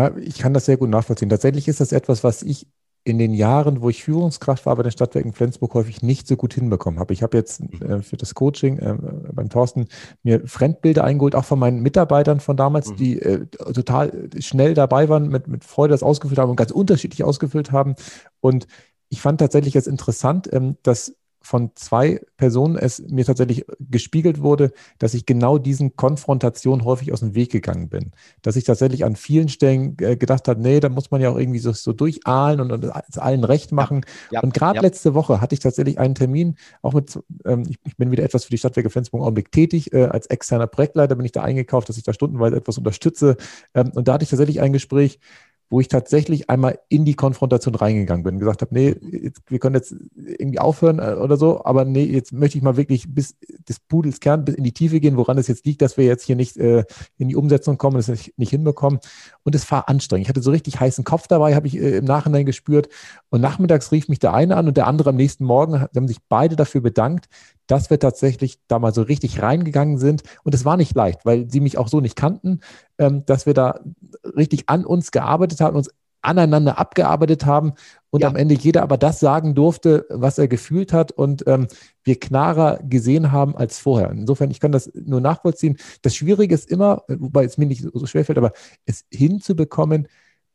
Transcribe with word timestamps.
Ja, 0.00 0.16
ich 0.16 0.38
kann 0.38 0.54
das 0.54 0.64
sehr 0.64 0.78
gut 0.78 0.88
nachvollziehen. 0.88 1.28
Tatsächlich 1.28 1.68
ist 1.68 1.80
das 1.80 1.92
etwas, 1.92 2.24
was 2.24 2.42
ich 2.42 2.66
in 3.04 3.18
den 3.18 3.34
Jahren, 3.34 3.82
wo 3.82 3.90
ich 3.90 4.02
Führungskraft 4.02 4.64
war 4.64 4.76
bei 4.76 4.82
den 4.82 4.92
Stadtwerken 4.92 5.34
Flensburg, 5.34 5.74
häufig 5.74 6.02
nicht 6.02 6.26
so 6.26 6.36
gut 6.36 6.54
hinbekommen 6.54 6.98
habe. 6.98 7.12
Ich 7.12 7.22
habe 7.22 7.36
jetzt 7.36 7.60
mhm. 7.60 7.82
äh, 7.82 8.02
für 8.02 8.16
das 8.16 8.34
Coaching 8.34 8.78
äh, 8.78 8.94
beim 9.32 9.50
Thorsten 9.50 9.88
mir 10.22 10.46
Fremdbilder 10.46 11.04
eingeholt, 11.04 11.34
auch 11.34 11.44
von 11.44 11.58
meinen 11.58 11.80
Mitarbeitern 11.80 12.40
von 12.40 12.56
damals, 12.56 12.90
mhm. 12.90 12.96
die 12.96 13.20
äh, 13.20 13.46
total 13.46 14.30
schnell 14.38 14.72
dabei 14.72 15.10
waren, 15.10 15.28
mit, 15.28 15.48
mit 15.48 15.64
Freude 15.64 15.92
das 15.92 16.02
ausgefüllt 16.02 16.38
haben 16.38 16.50
und 16.50 16.56
ganz 16.56 16.70
unterschiedlich 16.70 17.24
ausgefüllt 17.24 17.72
haben. 17.72 17.94
Und 18.40 18.66
ich 19.10 19.20
fand 19.20 19.38
tatsächlich 19.40 19.74
jetzt 19.74 19.88
interessant, 19.88 20.48
ähm, 20.50 20.78
dass 20.82 21.14
von 21.42 21.70
zwei 21.74 22.20
Personen 22.36 22.76
es 22.76 23.02
mir 23.08 23.24
tatsächlich 23.24 23.64
gespiegelt 23.78 24.42
wurde, 24.42 24.72
dass 24.98 25.14
ich 25.14 25.26
genau 25.26 25.58
diesen 25.58 25.96
Konfrontationen 25.96 26.84
häufig 26.84 27.12
aus 27.12 27.20
dem 27.20 27.34
Weg 27.34 27.50
gegangen 27.50 27.88
bin. 27.88 28.12
Dass 28.42 28.56
ich 28.56 28.64
tatsächlich 28.64 29.04
an 29.04 29.16
vielen 29.16 29.48
Stellen 29.48 29.96
äh, 30.00 30.16
gedacht 30.16 30.48
habe, 30.48 30.60
nee, 30.60 30.80
da 30.80 30.88
muss 30.88 31.10
man 31.10 31.20
ja 31.20 31.30
auch 31.30 31.38
irgendwie 31.38 31.58
so, 31.58 31.72
so 31.72 31.92
durchahlen 31.92 32.60
und, 32.60 32.72
und 32.72 32.84
es 33.08 33.18
allen 33.18 33.44
recht 33.44 33.72
machen. 33.72 34.02
Ja, 34.30 34.34
ja, 34.34 34.40
und 34.42 34.54
gerade 34.54 34.76
ja. 34.76 34.82
letzte 34.82 35.14
Woche 35.14 35.40
hatte 35.40 35.54
ich 35.54 35.60
tatsächlich 35.60 35.98
einen 35.98 36.14
Termin, 36.14 36.56
auch 36.82 36.92
mit, 36.92 37.18
ähm, 37.46 37.64
ich, 37.68 37.78
ich, 37.84 37.96
bin 37.96 38.10
wieder 38.10 38.24
etwas 38.24 38.44
für 38.44 38.50
die 38.50 38.58
Stadtwerke 38.58 38.90
Flensburg 38.90 39.22
Augenblick 39.22 39.50
tätig, 39.50 39.92
äh, 39.92 40.04
als 40.04 40.26
externer 40.26 40.66
Projektleiter 40.66 41.16
bin 41.16 41.24
ich 41.24 41.32
da 41.32 41.42
eingekauft, 41.42 41.88
dass 41.88 41.96
ich 41.96 42.04
da 42.04 42.12
stundenweise 42.12 42.56
etwas 42.56 42.78
unterstütze. 42.78 43.36
Ähm, 43.74 43.92
und 43.94 44.08
da 44.08 44.14
hatte 44.14 44.24
ich 44.24 44.30
tatsächlich 44.30 44.60
ein 44.60 44.72
Gespräch, 44.72 45.20
wo 45.70 45.80
ich 45.80 45.86
tatsächlich 45.86 46.50
einmal 46.50 46.80
in 46.88 47.04
die 47.04 47.14
Konfrontation 47.14 47.76
reingegangen 47.76 48.24
bin 48.24 48.34
und 48.34 48.40
gesagt 48.40 48.60
habe, 48.60 48.74
nee, 48.74 48.96
jetzt, 49.10 49.42
wir 49.48 49.60
können 49.60 49.76
jetzt 49.76 49.94
irgendwie 50.16 50.58
aufhören 50.58 50.98
äh, 50.98 51.14
oder 51.14 51.36
so, 51.36 51.64
aber 51.64 51.84
nee, 51.84 52.02
jetzt 52.02 52.32
möchte 52.32 52.58
ich 52.58 52.64
mal 52.64 52.76
wirklich 52.76 53.14
bis 53.14 53.36
des 53.68 53.78
Pudels 53.78 54.18
Kern, 54.18 54.44
bis 54.44 54.56
in 54.56 54.64
die 54.64 54.72
Tiefe 54.72 54.98
gehen, 54.98 55.16
woran 55.16 55.38
es 55.38 55.46
jetzt 55.46 55.64
liegt, 55.64 55.80
dass 55.80 55.96
wir 55.96 56.04
jetzt 56.04 56.24
hier 56.24 56.34
nicht 56.34 56.56
äh, 56.56 56.84
in 57.18 57.28
die 57.28 57.36
Umsetzung 57.36 57.78
kommen, 57.78 57.96
das 57.96 58.08
nicht, 58.08 58.36
nicht 58.36 58.50
hinbekommen. 58.50 58.98
Und 59.44 59.54
es 59.54 59.70
war 59.70 59.88
anstrengend. 59.88 60.24
Ich 60.24 60.28
hatte 60.28 60.42
so 60.42 60.50
richtig 60.50 60.80
heißen 60.80 61.04
Kopf 61.04 61.28
dabei, 61.28 61.54
habe 61.54 61.68
ich 61.68 61.76
äh, 61.76 61.98
im 61.98 62.04
Nachhinein 62.04 62.46
gespürt. 62.46 62.88
Und 63.28 63.40
nachmittags 63.40 63.92
rief 63.92 64.08
mich 64.08 64.18
der 64.18 64.34
eine 64.34 64.56
an 64.56 64.66
und 64.66 64.76
der 64.76 64.88
andere 64.88 65.10
am 65.10 65.16
nächsten 65.16 65.44
Morgen, 65.44 65.80
haben 65.80 66.08
sich 66.08 66.18
beide 66.28 66.56
dafür 66.56 66.80
bedankt, 66.80 67.28
dass 67.70 67.88
wir 67.88 68.00
tatsächlich 68.00 68.58
da 68.66 68.80
mal 68.80 68.92
so 68.92 69.02
richtig 69.02 69.40
reingegangen 69.40 69.98
sind. 69.98 70.24
Und 70.42 70.54
es 70.54 70.64
war 70.64 70.76
nicht 70.76 70.96
leicht, 70.96 71.24
weil 71.24 71.48
sie 71.48 71.60
mich 71.60 71.78
auch 71.78 71.86
so 71.86 72.00
nicht 72.00 72.16
kannten, 72.16 72.60
ähm, 73.00 73.24
dass 73.26 73.46
wir 73.46 73.54
da 73.54 73.80
richtig 74.36 74.68
an 74.68 74.84
uns 74.84 75.10
gearbeitet 75.10 75.60
haben, 75.60 75.76
uns 75.76 75.90
aneinander 76.22 76.78
abgearbeitet 76.78 77.46
haben 77.46 77.72
und 78.10 78.22
ja. 78.22 78.28
am 78.28 78.36
Ende 78.36 78.54
jeder 78.54 78.82
aber 78.82 78.98
das 78.98 79.20
sagen 79.20 79.54
durfte, 79.54 80.04
was 80.10 80.38
er 80.38 80.48
gefühlt 80.48 80.92
hat 80.92 81.12
und 81.12 81.44
ähm, 81.46 81.66
wir 82.04 82.20
klarer 82.20 82.78
gesehen 82.82 83.32
haben 83.32 83.56
als 83.56 83.78
vorher. 83.78 84.10
Insofern, 84.10 84.50
ich 84.50 84.60
kann 84.60 84.70
das 84.70 84.90
nur 84.94 85.22
nachvollziehen. 85.22 85.78
Das 86.02 86.14
Schwierige 86.14 86.54
ist 86.54 86.70
immer, 86.70 87.04
wobei 87.08 87.44
es 87.44 87.56
mir 87.56 87.66
nicht 87.66 87.86
so 87.92 88.06
schwer 88.06 88.26
fällt, 88.26 88.38
aber 88.38 88.52
es 88.84 89.06
hinzubekommen, 89.10 90.08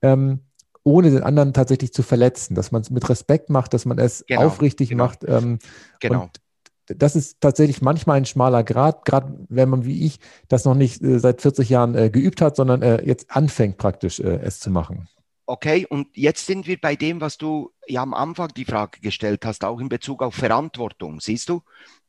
ähm, 0.03 0.41
ohne 0.83 1.09
den 1.09 1.23
anderen 1.23 1.51
tatsächlich 1.51 1.93
zu 1.93 2.03
verletzen, 2.03 2.53
dass 2.53 2.71
man 2.71 2.83
es 2.83 2.91
mit 2.91 3.09
Respekt 3.09 3.49
macht, 3.49 3.73
dass 3.73 3.85
man 3.85 3.97
es 3.97 4.23
genau, 4.27 4.43
aufrichtig 4.43 4.89
genau. 4.89 5.05
macht. 5.05 5.23
Ähm, 5.27 5.57
genau. 5.99 6.23
Und 6.23 6.41
das 6.88 7.16
ist 7.16 7.41
tatsächlich 7.41 7.81
manchmal 7.81 8.17
ein 8.17 8.25
schmaler 8.25 8.64
Grad, 8.64 9.05
gerade 9.05 9.45
wenn 9.50 9.69
man 9.69 9.86
wie 9.86 10.05
ich 10.05 10.19
das 10.47 10.66
noch 10.66 10.75
nicht 10.75 11.02
äh, 11.02 11.19
seit 11.19 11.41
40 11.41 11.69
Jahren 11.69 11.95
äh, 11.95 12.09
geübt 12.09 12.41
hat, 12.41 12.55
sondern 12.55 12.81
äh, 12.81 13.03
jetzt 13.05 13.31
anfängt 13.31 13.78
praktisch 13.78 14.19
äh, 14.19 14.39
es 14.44 14.59
zu 14.59 14.69
machen. 14.69 15.08
Okay, 15.47 15.86
und 15.88 16.08
jetzt 16.17 16.47
sind 16.47 16.66
wir 16.66 16.80
bei 16.80 16.95
dem, 16.95 17.22
was 17.22 17.38
du 17.38 17.72
ja 17.88 18.02
am 18.02 18.16
Anfang 18.16 18.50
die 18.50 18.66
Frage 18.66 19.00
gestellt 19.00 19.45
hast, 19.45 19.63
auch 19.63 19.80
in 19.80 19.89
Bezug 19.89 20.23
auf 20.23 20.33
Verantwortung, 20.33 21.19
siehst 21.19 21.50
du? 21.50 21.61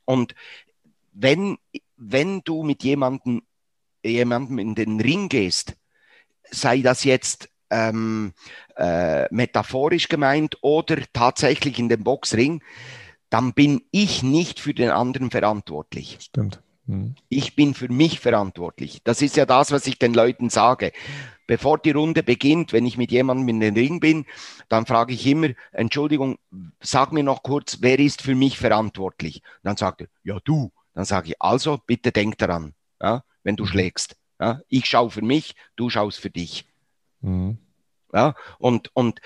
Und 0.05 0.33
wenn, 1.13 1.57
wenn 1.97 2.41
du 2.43 2.63
mit 2.63 2.83
jemandem, 2.83 3.43
jemandem 4.03 4.57
in 4.57 4.73
den 4.73 4.99
Ring 4.99 5.29
gehst, 5.29 5.75
sei 6.49 6.81
das 6.81 7.03
jetzt 7.03 7.49
ähm, 7.69 8.33
äh, 8.75 9.31
metaphorisch 9.33 10.07
gemeint 10.07 10.57
oder 10.61 10.97
tatsächlich 11.13 11.77
in 11.77 11.89
den 11.89 12.03
Boxring, 12.03 12.63
dann 13.29 13.53
bin 13.53 13.81
ich 13.91 14.23
nicht 14.23 14.59
für 14.59 14.73
den 14.73 14.89
anderen 14.89 15.31
verantwortlich. 15.31 16.17
Stimmt. 16.21 16.61
Hm. 16.87 17.15
Ich 17.29 17.55
bin 17.55 17.73
für 17.73 17.89
mich 17.89 18.19
verantwortlich. 18.19 19.01
Das 19.03 19.21
ist 19.21 19.35
ja 19.35 19.45
das, 19.45 19.71
was 19.71 19.87
ich 19.87 19.99
den 19.99 20.13
Leuten 20.13 20.49
sage. 20.49 20.93
Bevor 21.45 21.77
die 21.77 21.91
Runde 21.91 22.23
beginnt, 22.23 22.73
wenn 22.73 22.85
ich 22.85 22.97
mit 22.97 23.11
jemandem 23.11 23.47
in 23.49 23.59
den 23.59 23.73
Ring 23.75 23.99
bin, 23.99 24.25
dann 24.69 24.85
frage 24.85 25.13
ich 25.13 25.25
immer, 25.25 25.49
Entschuldigung, 25.71 26.37
sag 26.81 27.13
mir 27.13 27.23
noch 27.23 27.43
kurz, 27.43 27.77
wer 27.81 27.99
ist 27.99 28.21
für 28.21 28.35
mich 28.35 28.57
verantwortlich? 28.57 29.41
Dann 29.63 29.77
sagt 29.77 30.01
er, 30.01 30.07
ja 30.23 30.39
du. 30.43 30.71
Dann 30.93 31.05
sage 31.05 31.29
ich, 31.29 31.41
also 31.41 31.77
bitte 31.85 32.11
denk 32.11 32.39
daran, 32.39 32.73
ja, 32.99 33.23
wenn 33.43 33.55
du 33.55 33.65
mhm. 33.65 33.67
schlägst. 33.67 34.15
Ja, 34.39 34.61
ich 34.67 34.85
schaue 34.85 35.11
für 35.11 35.21
mich, 35.21 35.55
du 35.75 35.89
schaust 35.89 36.19
für 36.19 36.29
dich. 36.29 36.65
Mhm. 37.21 37.59
Ja, 38.13 38.35
und, 38.57 38.89
und, 38.95 39.19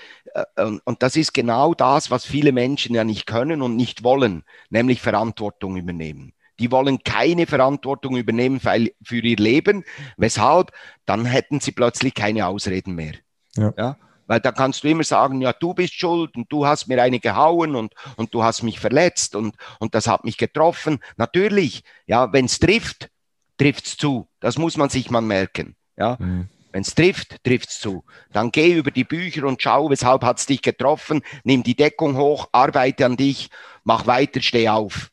und 0.84 1.02
das 1.02 1.16
ist 1.16 1.34
genau 1.34 1.74
das, 1.74 2.10
was 2.10 2.24
viele 2.24 2.52
Menschen 2.52 2.94
ja 2.94 3.04
nicht 3.04 3.26
können 3.26 3.62
und 3.62 3.76
nicht 3.76 4.02
wollen, 4.02 4.44
nämlich 4.70 5.02
Verantwortung 5.02 5.76
übernehmen. 5.76 6.32
Die 6.58 6.70
wollen 6.70 7.02
keine 7.02 7.46
Verantwortung 7.46 8.16
übernehmen 8.16 8.60
für, 8.60 8.88
für 9.02 9.18
ihr 9.18 9.36
Leben. 9.36 9.84
Weshalb? 10.16 10.70
Dann 11.06 11.24
hätten 11.24 11.60
sie 11.60 11.72
plötzlich 11.72 12.14
keine 12.14 12.46
Ausreden 12.46 12.94
mehr. 12.94 13.14
Ja. 13.56 13.72
ja. 13.76 13.96
Weil 14.26 14.40
da 14.40 14.52
kannst 14.52 14.84
du 14.84 14.88
immer 14.88 15.04
sagen, 15.04 15.40
ja, 15.40 15.52
du 15.52 15.74
bist 15.74 15.94
schuld 15.94 16.36
und 16.36 16.50
du 16.50 16.64
hast 16.64 16.86
mir 16.86 17.02
eine 17.02 17.18
gehauen 17.18 17.74
und, 17.74 17.92
und 18.16 18.32
du 18.32 18.44
hast 18.44 18.62
mich 18.62 18.78
verletzt 18.78 19.34
und, 19.34 19.56
und 19.78 19.94
das 19.94 20.06
hat 20.06 20.24
mich 20.24 20.38
getroffen. 20.38 21.00
Natürlich, 21.16 21.82
ja, 22.06 22.32
wenn 22.32 22.44
es 22.44 22.58
trifft, 22.58 23.10
trifft 23.58 23.86
es 23.86 23.96
zu. 23.96 24.28
Das 24.40 24.56
muss 24.56 24.76
man 24.76 24.88
sich 24.88 25.10
mal 25.10 25.20
merken. 25.20 25.74
Ja. 25.96 26.16
Mhm. 26.18 26.48
Wenn 26.72 26.82
es 26.82 26.94
trifft, 26.94 27.44
trifft 27.44 27.68
es 27.68 27.80
zu. 27.80 28.02
Dann 28.32 28.50
geh 28.50 28.72
über 28.72 28.90
die 28.90 29.04
Bücher 29.04 29.44
und 29.44 29.62
schau, 29.62 29.90
weshalb 29.90 30.24
hat 30.24 30.38
es 30.38 30.46
dich 30.46 30.62
getroffen. 30.62 31.22
Nimm 31.44 31.62
die 31.62 31.76
Deckung 31.76 32.16
hoch, 32.16 32.48
arbeite 32.52 33.04
an 33.04 33.16
dich, 33.16 33.50
mach 33.84 34.06
weiter, 34.06 34.40
steh 34.40 34.68
auf. 34.68 35.10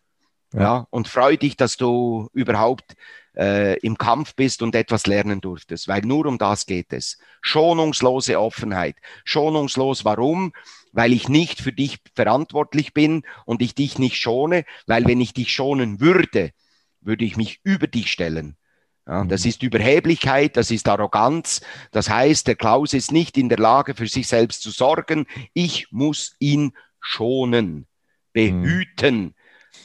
Ja. 0.53 0.61
ja 0.61 0.87
und 0.89 1.07
freu 1.07 1.35
dich, 1.35 1.57
dass 1.57 1.75
du 1.75 2.29
überhaupt 2.33 2.95
äh, 3.35 3.77
im 3.79 3.97
Kampf 3.97 4.35
bist 4.35 4.61
und 4.61 4.73
etwas 4.73 5.05
lernen 5.05 5.41
durftest, 5.41 5.87
weil 5.87 6.01
nur 6.01 6.25
um 6.25 6.37
das 6.37 6.65
geht 6.65 6.93
es. 6.93 7.17
Schonungslose 7.41 8.39
Offenheit. 8.39 8.95
Schonungslos, 9.25 10.05
warum? 10.05 10.53
Weil 10.93 11.13
ich 11.13 11.29
nicht 11.29 11.61
für 11.61 11.73
dich 11.73 11.99
verantwortlich 12.15 12.93
bin 12.93 13.23
und 13.45 13.61
ich 13.61 13.75
dich 13.75 13.99
nicht 13.99 14.17
schone, 14.17 14.63
weil 14.87 15.05
wenn 15.05 15.21
ich 15.21 15.33
dich 15.33 15.53
schonen 15.53 15.99
würde, 15.99 16.51
würde 17.01 17.25
ich 17.25 17.37
mich 17.37 17.59
über 17.63 17.87
dich 17.87 18.11
stellen. 18.11 18.55
Ja, 19.09 19.25
das 19.25 19.43
mhm. 19.43 19.49
ist 19.49 19.63
Überheblichkeit, 19.63 20.55
das 20.55 20.69
ist 20.69 20.87
Arroganz. 20.87 21.61
Das 21.91 22.11
heißt, 22.11 22.45
der 22.45 22.55
Klaus 22.55 22.93
ist 22.93 23.11
nicht 23.11 23.39
in 23.39 23.49
der 23.49 23.57
Lage, 23.57 23.95
für 23.95 24.05
sich 24.05 24.27
selbst 24.27 24.61
zu 24.61 24.69
sorgen. 24.69 25.25
Ich 25.53 25.87
muss 25.91 26.35
ihn 26.37 26.73
schonen, 26.99 27.87
behüten, 28.33 29.33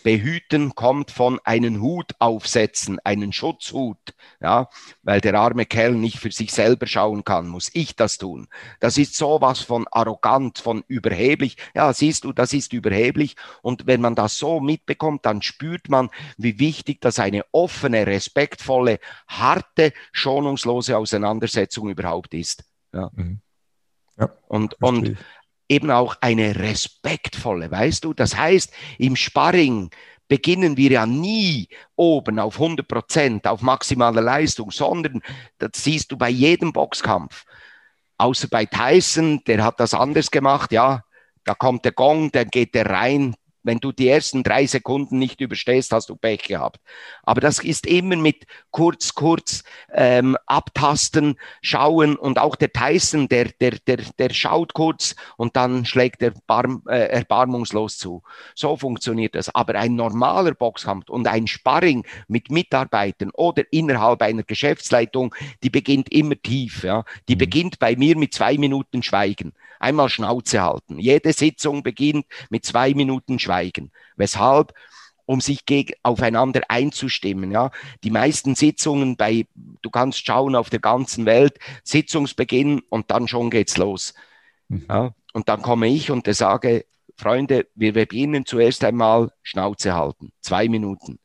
Behüten 0.05 0.75
kommt 0.75 1.11
von 1.11 1.41
einen 1.45 1.81
Hut 1.81 2.13
aufsetzen, 2.19 3.01
einen 3.05 3.33
Schutzhut, 3.33 4.15
ja, 4.39 4.69
weil 5.03 5.23
der 5.23 5.35
arme 5.35 5.65
Kerl 5.65 5.95
nicht 5.95 6.19
für 6.19 6.31
sich 6.31 6.53
selber 6.53 6.87
schauen 6.87 7.25
kann, 7.25 7.49
muss 7.49 7.71
ich 7.73 7.97
das 7.97 8.19
tun. 8.19 8.47
Das 8.81 8.99
ist 8.99 9.17
sowas 9.17 9.61
von 9.61 9.87
arrogant, 9.91 10.59
von 10.59 10.85
überheblich. 10.89 11.57
Ja, 11.75 11.91
siehst 11.95 12.25
du, 12.25 12.35
das 12.35 12.53
ist 12.53 12.75
überheblich. 12.75 13.35
Und 13.63 13.87
wenn 13.87 14.03
man 14.03 14.15
das 14.15 14.39
so 14.39 14.61
mitbekommt, 14.61 15.25
dann 15.25 15.41
spürt 15.41 15.89
man, 15.89 16.11
wie 16.37 16.59
wichtig 16.59 17.01
das 17.01 17.19
eine 17.19 17.47
offene, 17.51 18.07
respektvolle, 18.07 19.01
harte, 19.27 19.95
schonungslose 20.13 20.99
Auseinandersetzung 20.99 21.89
überhaupt 21.89 22.35
ist. 22.35 22.65
Ja. 22.93 23.11
Mhm. 23.15 23.41
Ja, 24.19 24.31
und, 24.49 24.81
und 24.81 25.17
eben 25.69 25.91
auch 25.91 26.17
eine 26.21 26.57
respektvolle, 26.57 27.71
weißt 27.71 28.05
du? 28.05 28.15
Das 28.15 28.37
heißt, 28.37 28.73
im 28.99 29.17
Sparring 29.17 29.91
beginnen 30.29 30.77
wir 30.77 30.91
ja 30.91 31.07
nie 31.07 31.69
oben 31.97 32.39
auf 32.39 32.55
100 32.55 32.87
Prozent, 32.87 33.47
auf 33.47 33.63
maximale 33.63 34.21
Leistung, 34.21 34.71
sondern 34.71 35.23
das 35.59 35.71
siehst 35.75 36.11
du 36.13 36.17
bei 36.17 36.31
jedem 36.31 36.73
Boxkampf. 36.73 37.45
Außer 38.17 38.49
bei 38.49 38.65
Tyson, 38.65 39.43
der 39.47 39.65
hat 39.65 39.81
das 39.81 39.95
anders 39.95 40.31
gemacht, 40.31 40.73
ja. 40.73 41.03
Da 41.45 41.55
kommt 41.55 41.85
der 41.85 41.93
Gong, 41.93 42.33
dann 42.33 42.49
geht 42.49 42.75
der 42.75 42.89
rein, 42.89 43.35
wenn 43.65 43.79
du 43.79 43.91
die 43.91 44.09
ersten 44.09 44.43
drei 44.43 44.67
Sekunden 44.67 45.19
nicht 45.19 45.41
überstehst, 45.41 45.93
hast 45.93 46.11
du 46.11 46.17
Pech 46.17 46.43
gehabt. 46.45 46.81
Aber 47.23 47.41
das 47.41 47.59
ist 47.59 47.87
immer 47.87 48.17
mit 48.17 48.47
kurz, 48.71 49.15
kurz 49.15 49.65
ähm, 49.93 50.37
abtasten, 50.47 51.39
schauen 51.63 52.17
und 52.17 52.39
auch 52.39 52.57
der 52.57 52.73
Tyson, 52.73 53.29
der, 53.29 53.47
der, 53.61 53.73
der, 53.87 53.99
der 54.19 54.33
schaut 54.33 54.75
kurz 54.75 55.17
und 55.37 55.57
dann 55.57 55.85
schlägt 55.85 56.23
er 56.23 56.33
barm, 56.47 56.83
äh, 56.87 57.09
erbarmungslos 57.09 57.99
zu. 57.99 58.23
So 58.55 58.77
funktioniert 58.77 59.35
das. 59.35 59.55
Aber 59.55 59.75
ein 59.77 59.97
normaler 59.97 60.55
Boxkampf 60.55 61.09
und 61.09 61.27
ein 61.27 61.47
Sparring 61.47 62.07
mit 62.29 62.51
Mitarbeitern 62.51 63.31
oder 63.33 63.65
innerhalb 63.71 64.23
einer 64.23 64.43
Geschäftsleitung, 64.43 65.35
die 65.63 65.71
beginnt 65.71 66.13
immer 66.13 66.41
tief. 66.41 66.85
Ja? 66.85 67.05
Die 67.29 67.35
mhm. 67.35 67.39
beginnt 67.39 67.79
bei 67.79 67.97
mir 67.97 68.17
mit 68.17 68.35
zwei 68.35 68.59
Minuten 68.59 69.03
Schweigen 69.03 69.55
einmal 69.85 70.09
Schnauze 70.09 70.63
halten. 70.63 70.99
Jede 70.99 71.33
Sitzung 71.33 71.83
beginnt 71.83 72.27
mit 72.51 72.65
zwei 72.65 72.95
Minuten 72.95 73.39
Schweigen. 73.39 73.93
Weshalb? 74.17 74.75
um 75.27 75.41
sich 75.41 75.65
gegen, 75.65 75.95
aufeinander 76.03 76.63
einzustimmen. 76.69 77.51
Ja, 77.51 77.71
die 78.03 78.11
meisten 78.11 78.55
Sitzungen 78.55 79.17
bei, 79.17 79.47
du 79.55 79.91
kannst 79.91 80.27
schauen 80.27 80.55
auf 80.55 80.71
der 80.71 80.81
ganzen 80.81 81.27
Welt, 81.27 81.59
Sitzungsbeginn 81.83 82.83
und 82.89 83.11
dann 83.11 83.29
schon 83.29 83.51
geht's 83.51 83.77
los. 83.77 84.15
Mhm. 84.69 84.87
Ja, 84.89 85.15
und 85.33 85.49
dann 85.49 85.63
komme 85.63 85.89
ich 85.89 86.11
und 86.11 86.27
sage, 86.35 86.85
Freunde, 87.17 87.67
wir 87.75 87.93
beginnen 87.93 88.45
zuerst 88.45 88.85
einmal 88.85 89.33
Schnauze 89.43 89.95
halten, 89.95 90.33
zwei 90.41 90.69
Minuten. 90.69 91.19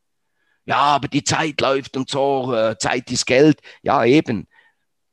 Ja, 0.65 0.77
aber 0.77 1.07
die 1.07 1.23
Zeit 1.23 1.59
läuft 1.61 1.97
und 1.97 2.09
so, 2.09 2.53
äh, 2.53 2.77
Zeit 2.77 3.09
ist 3.11 3.25
Geld. 3.25 3.59
Ja, 3.81 4.05
eben. 4.05 4.47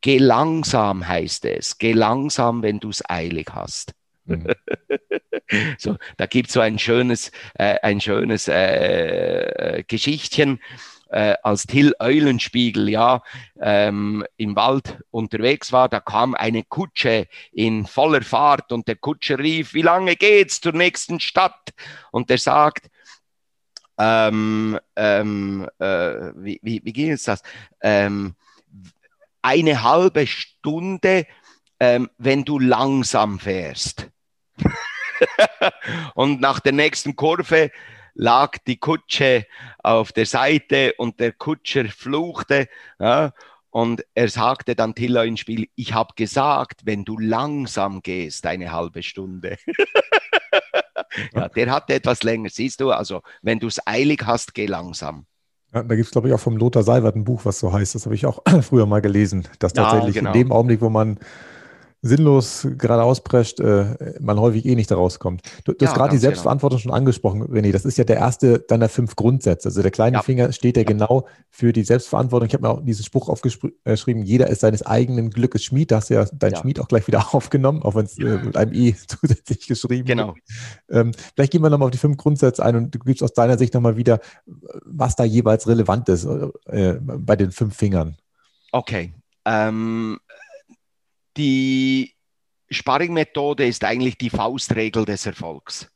Geh 0.07 0.19
langsam 0.19 1.09
heißt 1.09 1.47
es. 1.47 1.79
Geh 1.79 1.91
langsam, 1.91 2.63
wenn 2.63 2.79
du 2.79 2.91
es 2.91 3.03
eilig 3.11 3.49
hast. 3.53 3.93
Mhm. 4.27 4.47
so, 5.79 5.97
da 6.17 6.27
gibt 6.27 6.47
es 6.47 6.55
so 6.55 6.61
ein 6.61 6.79
schönes, 6.79 7.33
äh, 7.55 7.81
ein 7.83 8.01
schönes 8.01 8.47
äh, 8.47 9.83
Geschichtchen. 9.89 10.61
Äh, 11.09 11.35
als 11.43 11.67
Till 11.67 11.93
Eulenspiegel 11.99 12.89
ja 12.89 13.21
ähm, 13.61 14.25
im 14.37 14.55
Wald 14.55 15.01
unterwegs 15.11 15.73
war, 15.73 15.89
da 15.89 15.99
kam 15.99 16.37
eine 16.37 16.63
Kutsche 16.63 17.27
in 17.51 17.85
voller 17.85 18.23
Fahrt 18.23 18.71
und 18.71 18.87
der 18.87 18.95
Kutscher 18.95 19.41
rief, 19.41 19.75
wie 19.75 19.83
lange 19.83 20.15
geht's 20.15 20.61
zur 20.61 20.73
nächsten 20.73 21.19
Stadt? 21.19 21.75
Und 22.13 22.31
er 22.31 22.39
sagt, 22.39 22.87
ähm, 23.99 24.79
ähm, 24.95 25.69
äh, 25.81 26.31
wie, 26.37 26.61
wie, 26.63 26.81
wie 26.85 26.93
ging 26.93 27.11
es 27.11 27.25
das? 27.25 27.43
Ähm, 27.81 28.37
eine 29.47 29.85
halbe 29.85 30.27
Stunde, 30.27 31.25
ähm, 31.79 32.11
wenn 32.19 32.45
du 32.45 32.59
langsam 32.59 33.39
fährst. 33.39 34.11
und 36.15 36.41
nach 36.41 36.59
der 36.59 36.73
nächsten 36.73 37.15
Kurve 37.15 37.71
lag 38.15 38.59
die 38.67 38.79
Kutsche 38.79 39.47
auf 39.79 40.11
der 40.11 40.27
Seite 40.27 40.95
und 40.99 41.21
der 41.21 41.33
Kutscher 41.33 41.85
fluchte. 41.87 42.69
Ja, 42.99 43.33
und 43.71 44.05
er 44.15 44.29
sagte 44.29 44.75
dann 44.75 44.95
Tilla 44.95 45.23
ins 45.23 45.41
Spiel, 45.41 45.69
ich 45.77 45.93
habe 45.95 46.15
gesagt, 46.17 46.81
wenn 46.85 47.05
du 47.05 47.17
langsam 47.19 48.03
gehst, 48.03 48.47
eine 48.47 48.73
halbe 48.73 49.05
Stunde. 49.05 49.59
ja, 51.35 51.49
der 51.51 51.71
hatte 51.71 51.95
etwas 51.95 52.25
länger, 52.25 52.49
siehst 52.49 52.81
du, 52.81 52.91
also 52.91 53.23
wenn 53.43 53.61
du 53.61 53.69
es 53.69 53.87
eilig 53.87 54.23
hast, 54.25 54.55
geh 54.55 54.67
langsam. 54.67 55.27
Ja, 55.75 55.83
da 55.83 55.95
gibt 55.95 56.07
es, 56.07 56.13
glaube 56.13 56.29
ich, 56.29 56.35
auch 56.35 56.41
vom 56.41 56.57
Lothar 56.57 56.83
Seiwert 56.83 57.17
ein 57.17 57.25
Buch, 57.25 57.45
was 57.45 57.59
so 57.59 57.73
heißt. 57.73 57.95
Das 57.95 58.07
habe 58.07 58.15
ich 58.15 58.27
auch 58.27 58.43
früher 58.63 58.87
mal 58.87 59.01
gelesen, 59.01 59.47
dass 59.59 59.73
tatsächlich 59.73 60.17
ja, 60.17 60.21
genau. 60.23 60.33
in 60.33 60.39
dem 60.39 60.53
Augenblick, 60.53 60.81
wo 60.81 60.91
man 60.91 61.19
sinnlos 62.03 62.67
geradeaus 62.79 63.23
prescht, 63.23 63.61
äh, 63.61 64.15
man 64.21 64.39
häufig 64.39 64.65
eh 64.65 64.75
nicht 64.75 64.91
da 64.91 64.95
rauskommt. 64.97 65.43
Du, 65.65 65.73
du 65.73 65.85
ja, 65.85 65.91
hast 65.91 65.97
gerade 65.97 66.11
die 66.11 66.17
genau. 66.17 66.29
Selbstverantwortung 66.29 66.79
genau. 66.79 66.93
schon 66.93 66.99
angesprochen, 66.99 67.43
René. 67.45 67.73
Das 67.73 67.85
ist 67.85 67.99
ja 67.99 68.05
der 68.05 68.17
erste 68.17 68.61
deiner 68.61 68.89
fünf 68.89 69.17
Grundsätze. 69.17 69.69
Also 69.69 69.83
der 69.83 69.91
kleine 69.91 70.19
ja. 70.19 70.23
Finger 70.23 70.53
steht 70.53 70.77
ja 70.77 70.85
genau 70.85 71.27
für 71.51 71.73
die 71.73 71.83
Selbstverantwortung. 71.83 72.47
Ich 72.47 72.55
habe 72.55 72.63
mir 72.63 72.71
auch 72.71 72.85
diesen 72.85 73.05
Spruch 73.05 73.29
aufgeschrieben, 73.29 74.23
jeder 74.23 74.49
ist 74.49 74.61
seines 74.61 74.85
eigenen 74.85 75.31
Glückes 75.31 75.65
Schmied. 75.65 75.91
Da 75.91 75.97
hast 75.97 76.11
du 76.11 76.15
ja 76.15 76.27
dein 76.33 76.53
ja. 76.53 76.61
Schmied 76.61 76.81
auch 76.81 76.89
gleich 76.89 77.07
wieder 77.07 77.27
aufgenommen, 77.35 77.83
auch 77.83 77.95
wenn 77.95 78.05
es 78.05 78.19
äh, 78.19 78.39
mit 78.39 78.57
einem 78.57 78.73
E 78.73 78.95
zusätzlich 79.09 79.67
geschrieben 79.67 80.07
genau. 80.07 80.35
Ähm, 80.91 81.13
vielleicht 81.35 81.53
gehen 81.53 81.63
wir 81.63 81.71
nochmal 81.71 81.87
auf 81.87 81.93
die 81.93 81.99
fünf 81.99 82.17
Grundsätze 82.17 82.65
ein 82.65 82.77
und 82.77 82.95
du 82.95 82.99
gibst 83.01 83.23
aus 83.23 83.33
deiner 83.33 83.59
Sicht 83.59 83.75
nochmal 83.75 83.97
wieder, 83.97 84.21
was 84.85 85.17
da 85.17 85.25
jeweils 85.25 85.67
relevant 85.67 86.09
ist 86.09 86.27
äh, 86.67 86.99
bei 87.01 87.37
den 87.37 87.51
fünf 87.51 87.77
Fingern. 87.77 88.17
Okay. 88.73 89.13
Ähm, 89.45 90.19
die 91.37 92.15
Sparring-Methode 92.71 93.67
ist 93.67 93.85
eigentlich 93.85 94.19
die 94.19 94.31
Faustregel 94.31 95.05
des 95.05 95.27
Erfolgs. 95.27 95.91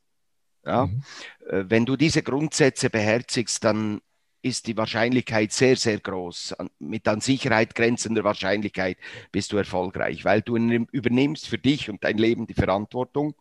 Ja? 0.65 0.87
Mhm. 0.87 1.03
Äh, 1.49 1.65
wenn 1.69 1.87
du 1.87 1.97
diese 1.97 2.23
Grundsätze 2.23 2.91
beherzigst, 2.91 3.65
dann 3.65 4.01
ist 4.43 4.67
die 4.67 4.77
Wahrscheinlichkeit 4.77 5.53
sehr, 5.53 5.77
sehr 5.77 5.99
groß. 5.99 6.57
Mit 6.79 7.07
an 7.09 7.21
Sicherheit 7.21 7.75
grenzender 7.75 8.25
Wahrscheinlichkeit 8.25 8.97
bist 9.33 9.53
du 9.53 9.59
erfolgreich, 9.59 10.25
weil 10.25 10.41
du 10.41 10.57
übernimmst 10.57 11.47
für 11.47 11.59
dich 11.59 11.91
und 11.91 12.03
dein 12.05 12.17
Leben 12.17 12.47
die 12.47 12.55
Verantwortung. 12.55 13.35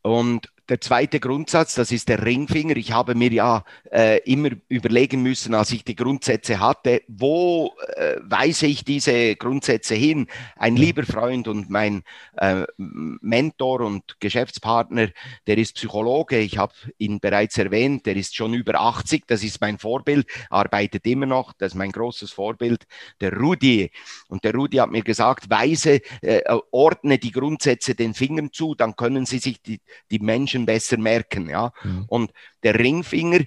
Und 0.00 0.50
der 0.68 0.80
zweite 0.82 1.18
Grundsatz, 1.18 1.74
das 1.74 1.92
ist 1.92 2.08
der 2.08 2.24
Ringfinger. 2.24 2.76
Ich 2.76 2.92
habe 2.92 3.14
mir 3.14 3.32
ja 3.32 3.64
äh, 3.90 4.18
immer 4.30 4.50
überlegen 4.68 5.22
müssen, 5.22 5.54
als 5.54 5.72
ich 5.72 5.82
die 5.82 5.96
Grundsätze 5.96 6.60
hatte, 6.60 7.02
wo 7.08 7.74
äh, 7.96 8.16
weise 8.22 8.66
ich 8.66 8.84
diese 8.84 9.34
Grundsätze 9.36 9.94
hin? 9.94 10.26
Ein 10.56 10.76
lieber 10.76 11.04
Freund 11.04 11.48
und 11.48 11.70
mein 11.70 12.02
äh, 12.36 12.64
Mentor 12.76 13.80
und 13.80 14.20
Geschäftspartner, 14.20 15.08
der 15.46 15.56
ist 15.56 15.76
Psychologe. 15.76 16.38
Ich 16.38 16.58
habe 16.58 16.74
ihn 16.98 17.18
bereits 17.18 17.56
erwähnt. 17.56 18.04
Der 18.04 18.16
ist 18.16 18.36
schon 18.36 18.52
über 18.52 18.78
80. 18.78 19.26
Das 19.26 19.42
ist 19.42 19.60
mein 19.62 19.78
Vorbild, 19.78 20.26
arbeitet 20.50 21.06
immer 21.06 21.26
noch. 21.26 21.54
Das 21.54 21.72
ist 21.72 21.78
mein 21.78 21.92
großes 21.92 22.30
Vorbild, 22.30 22.86
der 23.22 23.32
Rudi. 23.34 23.90
Und 24.28 24.44
der 24.44 24.54
Rudi 24.54 24.76
hat 24.76 24.90
mir 24.90 25.02
gesagt, 25.02 25.48
weise, 25.48 26.02
äh, 26.20 26.42
ordne 26.70 27.18
die 27.18 27.32
Grundsätze 27.32 27.94
den 27.94 28.12
Fingern 28.12 28.52
zu, 28.52 28.74
dann 28.74 28.96
können 28.96 29.24
sie 29.24 29.38
sich 29.38 29.62
die, 29.62 29.80
die 30.10 30.18
Menschen 30.18 30.57
Menschen 30.60 30.66
besser 30.66 30.96
merken. 30.98 31.48
Ja? 31.48 31.72
Mhm. 31.82 32.04
Und 32.08 32.32
der 32.62 32.78
Ringfinger, 32.78 33.40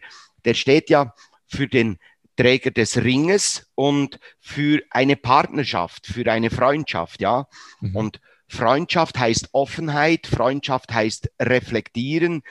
der 0.45 0.53
steht 0.53 0.89
ja 0.89 1.13
für 1.47 1.67
den 1.67 1.97
Träger 2.37 2.71
des 2.71 2.97
Ringes 2.97 3.69
und 3.75 4.19
für 4.39 4.81
eine 4.89 5.15
Partnerschaft, 5.15 6.07
für 6.07 6.31
eine 6.31 6.49
Freundschaft, 6.49 7.21
ja. 7.21 7.47
Mhm. 7.81 7.95
Und 7.95 8.21
Freundschaft 8.47 9.17
heißt 9.17 9.49
Offenheit, 9.53 10.27
Freundschaft 10.27 10.91
heißt 10.91 11.31
reflektieren, 11.39 12.41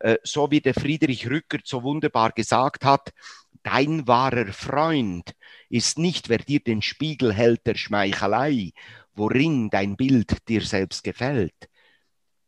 äh, 0.00 0.16
so 0.22 0.50
wie 0.50 0.60
der 0.60 0.74
Friedrich 0.74 1.28
Rückert 1.28 1.66
so 1.66 1.82
wunderbar 1.82 2.32
gesagt 2.32 2.84
hat, 2.84 3.12
dein 3.62 4.06
wahrer 4.06 4.52
Freund 4.52 5.34
ist 5.68 5.98
nicht, 5.98 6.28
wer 6.28 6.38
dir 6.38 6.60
den 6.60 6.82
Spiegel 6.82 7.34
hält 7.34 7.66
der 7.66 7.74
Schmeichelei, 7.74 8.72
worin 9.14 9.70
dein 9.70 9.96
Bild 9.96 10.48
dir 10.48 10.62
selbst 10.62 11.04
gefällt, 11.04 11.68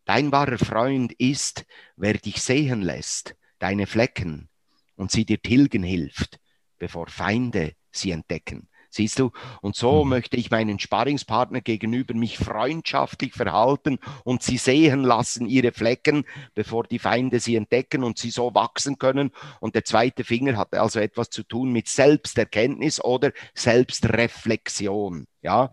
Dein 0.04 0.32
wahrer 0.32 0.58
Freund 0.58 1.12
ist, 1.12 1.64
wer 1.96 2.14
dich 2.14 2.42
sehen 2.42 2.82
lässt, 2.82 3.36
deine 3.58 3.86
Flecken, 3.86 4.48
und 4.96 5.10
sie 5.10 5.24
dir 5.24 5.40
tilgen 5.40 5.82
hilft, 5.82 6.38
bevor 6.78 7.08
Feinde 7.08 7.74
sie 7.90 8.10
entdecken. 8.10 8.68
Siehst 8.94 9.18
du? 9.18 9.30
Und 9.62 9.74
so 9.74 10.04
mhm. 10.04 10.10
möchte 10.10 10.36
ich 10.36 10.50
meinen 10.50 10.78
Sparringspartner 10.78 11.62
gegenüber 11.62 12.12
mich 12.12 12.36
freundschaftlich 12.36 13.32
verhalten 13.32 13.98
und 14.22 14.42
sie 14.42 14.58
sehen 14.58 15.02
lassen, 15.02 15.46
ihre 15.46 15.72
Flecken, 15.72 16.26
bevor 16.54 16.84
die 16.84 16.98
Feinde 16.98 17.40
sie 17.40 17.56
entdecken 17.56 18.04
und 18.04 18.18
sie 18.18 18.30
so 18.30 18.54
wachsen 18.54 18.98
können. 18.98 19.30
Und 19.60 19.74
der 19.74 19.86
zweite 19.86 20.24
Finger 20.24 20.58
hat 20.58 20.74
also 20.74 21.00
etwas 21.00 21.30
zu 21.30 21.42
tun 21.42 21.72
mit 21.72 21.88
Selbsterkenntnis 21.88 23.02
oder 23.02 23.32
Selbstreflexion. 23.54 25.26
Ja, 25.40 25.72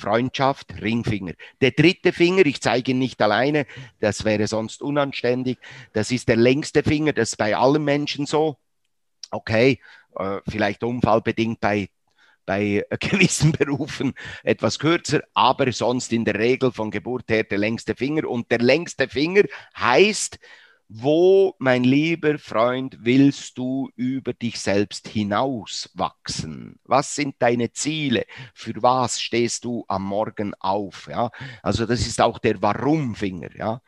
Freundschaft, 0.00 0.80
Ringfinger. 0.80 1.34
Der 1.60 1.70
dritte 1.72 2.12
Finger, 2.12 2.46
ich 2.46 2.60
zeige 2.60 2.92
ihn 2.92 2.98
nicht 2.98 3.20
alleine, 3.22 3.66
das 4.00 4.24
wäre 4.24 4.46
sonst 4.46 4.82
unanständig. 4.82 5.58
Das 5.92 6.10
ist 6.10 6.28
der 6.28 6.36
längste 6.36 6.82
Finger, 6.82 7.12
das 7.12 7.30
ist 7.30 7.36
bei 7.36 7.56
allen 7.56 7.84
Menschen 7.84 8.26
so. 8.26 8.56
Okay, 9.30 9.80
äh, 10.16 10.40
vielleicht 10.48 10.82
unfallbedingt 10.82 11.60
bei 11.60 11.88
bei 12.46 12.84
gewissen 12.98 13.52
Berufen 13.52 14.12
etwas 14.42 14.80
kürzer, 14.80 15.20
aber 15.34 15.70
sonst 15.70 16.12
in 16.12 16.24
der 16.24 16.34
Regel 16.34 16.72
von 16.72 16.90
Geburt 16.90 17.28
her 17.28 17.44
der 17.44 17.58
längste 17.58 17.94
Finger. 17.94 18.28
Und 18.28 18.50
der 18.50 18.58
längste 18.58 19.08
Finger 19.08 19.44
heißt, 19.78 20.38
wo, 20.92 21.54
mein 21.60 21.84
lieber 21.84 22.36
Freund, 22.40 22.96
willst 23.00 23.56
du 23.58 23.90
über 23.94 24.32
dich 24.32 24.58
selbst 24.58 25.06
hinaus 25.06 25.88
wachsen? 25.94 26.80
Was 26.82 27.14
sind 27.14 27.36
deine 27.38 27.70
Ziele? 27.70 28.24
Für 28.54 28.74
was 28.82 29.20
stehst 29.20 29.64
du 29.64 29.84
am 29.86 30.02
Morgen 30.02 30.52
auf? 30.58 31.06
Ja, 31.08 31.30
also 31.62 31.86
das 31.86 32.00
ist 32.08 32.20
auch 32.20 32.40
der 32.40 32.60
Warum-Finger. 32.60 33.54
Ja, 33.56 33.82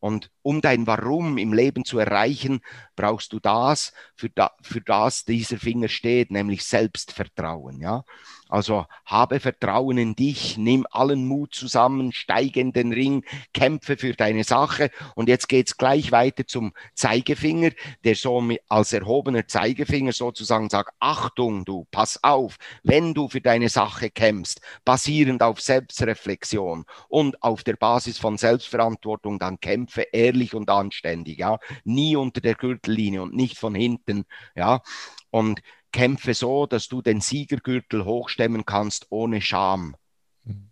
und 0.00 0.32
um 0.42 0.60
dein 0.60 0.86
Warum 0.86 1.38
im 1.38 1.52
Leben 1.52 1.84
zu 1.84 1.98
erreichen, 1.98 2.60
brauchst 2.96 3.32
du 3.32 3.40
das, 3.40 3.92
für, 4.14 4.30
da, 4.30 4.52
für 4.62 4.80
das 4.80 5.24
dieser 5.24 5.58
Finger 5.58 5.88
steht, 5.88 6.30
nämlich 6.30 6.64
Selbstvertrauen. 6.64 7.80
Ja, 7.80 8.04
also 8.50 8.86
habe 9.06 9.38
Vertrauen 9.38 9.96
in 9.96 10.16
dich, 10.16 10.58
nimm 10.58 10.84
allen 10.90 11.26
Mut 11.26 11.54
zusammen, 11.54 12.12
steige 12.12 12.60
in 12.60 12.72
den 12.72 12.92
Ring, 12.92 13.24
kämpfe 13.54 13.96
für 13.96 14.12
deine 14.12 14.42
Sache. 14.42 14.90
Und 15.14 15.28
jetzt 15.28 15.48
geht's 15.48 15.76
gleich 15.76 16.10
weiter 16.10 16.46
zum 16.46 16.72
Zeigefinger, 16.94 17.70
der 18.04 18.16
so 18.16 18.42
als 18.68 18.92
erhobener 18.92 19.46
Zeigefinger 19.46 20.12
sozusagen 20.12 20.68
sagt, 20.68 20.92
Achtung, 20.98 21.64
du, 21.64 21.86
pass 21.92 22.22
auf, 22.24 22.56
wenn 22.82 23.14
du 23.14 23.28
für 23.28 23.40
deine 23.40 23.68
Sache 23.68 24.10
kämpfst, 24.10 24.60
basierend 24.84 25.42
auf 25.42 25.60
Selbstreflexion 25.60 26.84
und 27.08 27.40
auf 27.44 27.62
der 27.62 27.76
Basis 27.76 28.18
von 28.18 28.36
Selbstverantwortung, 28.36 29.38
dann 29.38 29.60
kämpfe 29.60 30.12
ehrlich 30.30 30.54
und 30.54 30.70
anständig, 30.70 31.38
ja, 31.38 31.58
nie 31.84 32.16
unter 32.16 32.40
der 32.40 32.54
Gürtellinie 32.54 33.22
und 33.22 33.34
nicht 33.34 33.58
von 33.58 33.74
hinten, 33.74 34.24
ja. 34.54 34.82
Und 35.30 35.62
kämpfe 35.92 36.34
so, 36.34 36.66
dass 36.66 36.88
du 36.88 37.02
den 37.02 37.20
Siegergürtel 37.20 38.04
hochstemmen 38.04 38.64
kannst 38.64 39.06
ohne 39.10 39.40
Scham. 39.40 39.96
Mhm. 40.44 40.70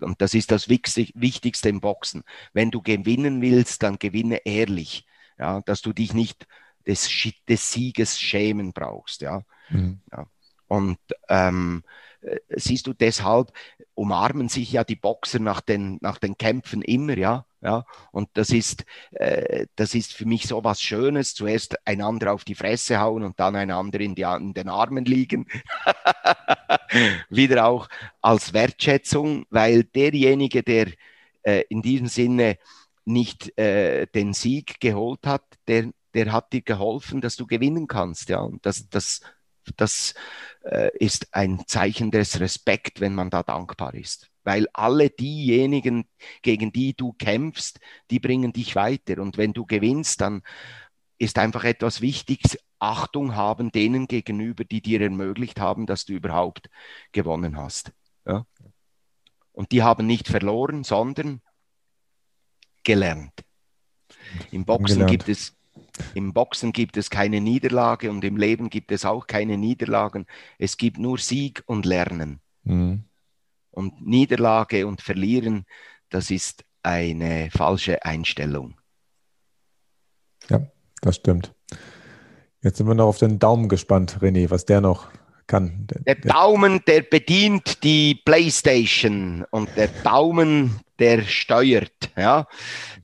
Und 0.00 0.22
das 0.22 0.34
ist 0.34 0.50
das 0.50 0.68
Wichtigste 0.68 1.68
im 1.68 1.80
Boxen. 1.80 2.22
Wenn 2.52 2.70
du 2.70 2.80
gewinnen 2.82 3.42
willst, 3.42 3.82
dann 3.82 3.98
gewinne 3.98 4.46
ehrlich. 4.46 5.06
ja, 5.38 5.60
dass 5.62 5.82
du 5.82 5.92
dich 5.92 6.14
nicht 6.14 6.46
des, 6.86 7.10
des 7.48 7.72
Sieges 7.72 8.18
schämen 8.18 8.72
brauchst. 8.72 9.20
Ja. 9.20 9.42
Mhm. 9.68 10.00
ja. 10.12 10.26
Und 10.68 10.98
ähm, 11.28 11.82
äh, 11.84 12.15
siehst 12.48 12.86
du, 12.86 12.92
deshalb 12.92 13.52
umarmen 13.94 14.48
sich 14.48 14.72
ja 14.72 14.84
die 14.84 14.96
Boxer 14.96 15.38
nach 15.38 15.60
den, 15.60 15.98
nach 16.00 16.18
den 16.18 16.36
Kämpfen 16.36 16.82
immer, 16.82 17.16
ja. 17.16 17.46
Ja, 17.62 17.84
und 18.12 18.28
das 18.34 18.50
ist, 18.50 18.84
äh, 19.10 19.66
das 19.74 19.96
ist 19.96 20.12
für 20.12 20.24
mich 20.24 20.46
so 20.46 20.62
was 20.62 20.80
Schönes. 20.80 21.34
Zuerst 21.34 21.74
einander 21.84 22.32
auf 22.32 22.44
die 22.44 22.54
Fresse 22.54 23.00
hauen 23.00 23.24
und 23.24 23.40
dann 23.40 23.56
einander 23.56 23.98
in, 23.98 24.14
die, 24.14 24.22
in 24.22 24.54
den 24.54 24.68
Armen 24.68 25.04
liegen. 25.04 25.46
Wieder 27.28 27.66
auch 27.66 27.88
als 28.20 28.52
Wertschätzung, 28.52 29.46
weil 29.50 29.82
derjenige, 29.82 30.62
der 30.62 30.92
äh, 31.42 31.64
in 31.68 31.82
diesem 31.82 32.06
Sinne 32.06 32.58
nicht 33.04 33.58
äh, 33.58 34.06
den 34.06 34.32
Sieg 34.32 34.78
geholt 34.78 35.26
hat, 35.26 35.44
der, 35.66 35.90
der 36.14 36.32
hat 36.32 36.52
dir 36.52 36.62
geholfen, 36.62 37.20
dass 37.20 37.34
du 37.34 37.46
gewinnen 37.46 37.88
kannst. 37.88 38.28
Ja, 38.28 38.40
und 38.40 38.64
das, 38.64 38.88
das, 38.88 39.22
das 39.76 40.14
äh, 40.62 40.90
ist 40.98 41.34
ein 41.34 41.62
Zeichen 41.66 42.10
des 42.10 42.40
Respekt, 42.40 43.00
wenn 43.00 43.14
man 43.14 43.30
da 43.30 43.42
dankbar 43.42 43.94
ist. 43.94 44.30
Weil 44.44 44.68
alle 44.72 45.10
diejenigen, 45.10 46.06
gegen 46.42 46.72
die 46.72 46.94
du 46.94 47.12
kämpfst, 47.14 47.80
die 48.10 48.20
bringen 48.20 48.52
dich 48.52 48.76
weiter. 48.76 49.20
Und 49.20 49.38
wenn 49.38 49.52
du 49.52 49.66
gewinnst, 49.66 50.20
dann 50.20 50.42
ist 51.18 51.38
einfach 51.38 51.64
etwas 51.64 52.00
wichtig, 52.00 52.58
Achtung 52.78 53.34
haben 53.34 53.72
denen 53.72 54.06
gegenüber, 54.06 54.64
die 54.64 54.82
dir 54.82 55.00
ermöglicht 55.00 55.58
haben, 55.58 55.86
dass 55.86 56.04
du 56.04 56.12
überhaupt 56.12 56.68
gewonnen 57.12 57.56
hast. 57.56 57.92
Ja? 58.26 58.46
Und 59.52 59.72
die 59.72 59.82
haben 59.82 60.06
nicht 60.06 60.28
verloren, 60.28 60.84
sondern 60.84 61.40
gelernt. 62.84 63.32
Im 64.50 64.64
Boxen 64.64 64.98
gelernt. 64.98 65.10
gibt 65.10 65.28
es 65.28 65.55
im 66.14 66.32
Boxen 66.32 66.72
gibt 66.72 66.96
es 66.96 67.10
keine 67.10 67.40
Niederlage 67.40 68.10
und 68.10 68.24
im 68.24 68.36
Leben 68.36 68.70
gibt 68.70 68.92
es 68.92 69.04
auch 69.04 69.26
keine 69.26 69.56
Niederlagen. 69.56 70.26
Es 70.58 70.76
gibt 70.76 70.98
nur 70.98 71.18
Sieg 71.18 71.62
und 71.66 71.86
Lernen. 71.86 72.40
Mhm. 72.64 73.04
Und 73.70 74.06
Niederlage 74.06 74.86
und 74.86 75.02
Verlieren, 75.02 75.64
das 76.08 76.30
ist 76.30 76.64
eine 76.82 77.50
falsche 77.50 78.04
Einstellung. 78.04 78.80
Ja, 80.48 80.66
das 81.02 81.16
stimmt. 81.16 81.52
Jetzt 82.62 82.78
sind 82.78 82.86
wir 82.86 82.94
noch 82.94 83.08
auf 83.08 83.18
den 83.18 83.38
Daumen 83.38 83.68
gespannt, 83.68 84.18
René, 84.20 84.50
was 84.50 84.64
der 84.64 84.80
noch 84.80 85.08
kann. 85.46 85.86
Der, 85.86 86.14
der 86.14 86.32
Daumen, 86.32 86.80
der 86.86 87.02
bedient 87.02 87.82
die 87.84 88.14
PlayStation 88.24 89.44
und 89.50 89.68
der 89.76 89.88
Daumen, 90.02 90.80
der 90.98 91.22
steuert. 91.22 92.10
Ja? 92.16 92.46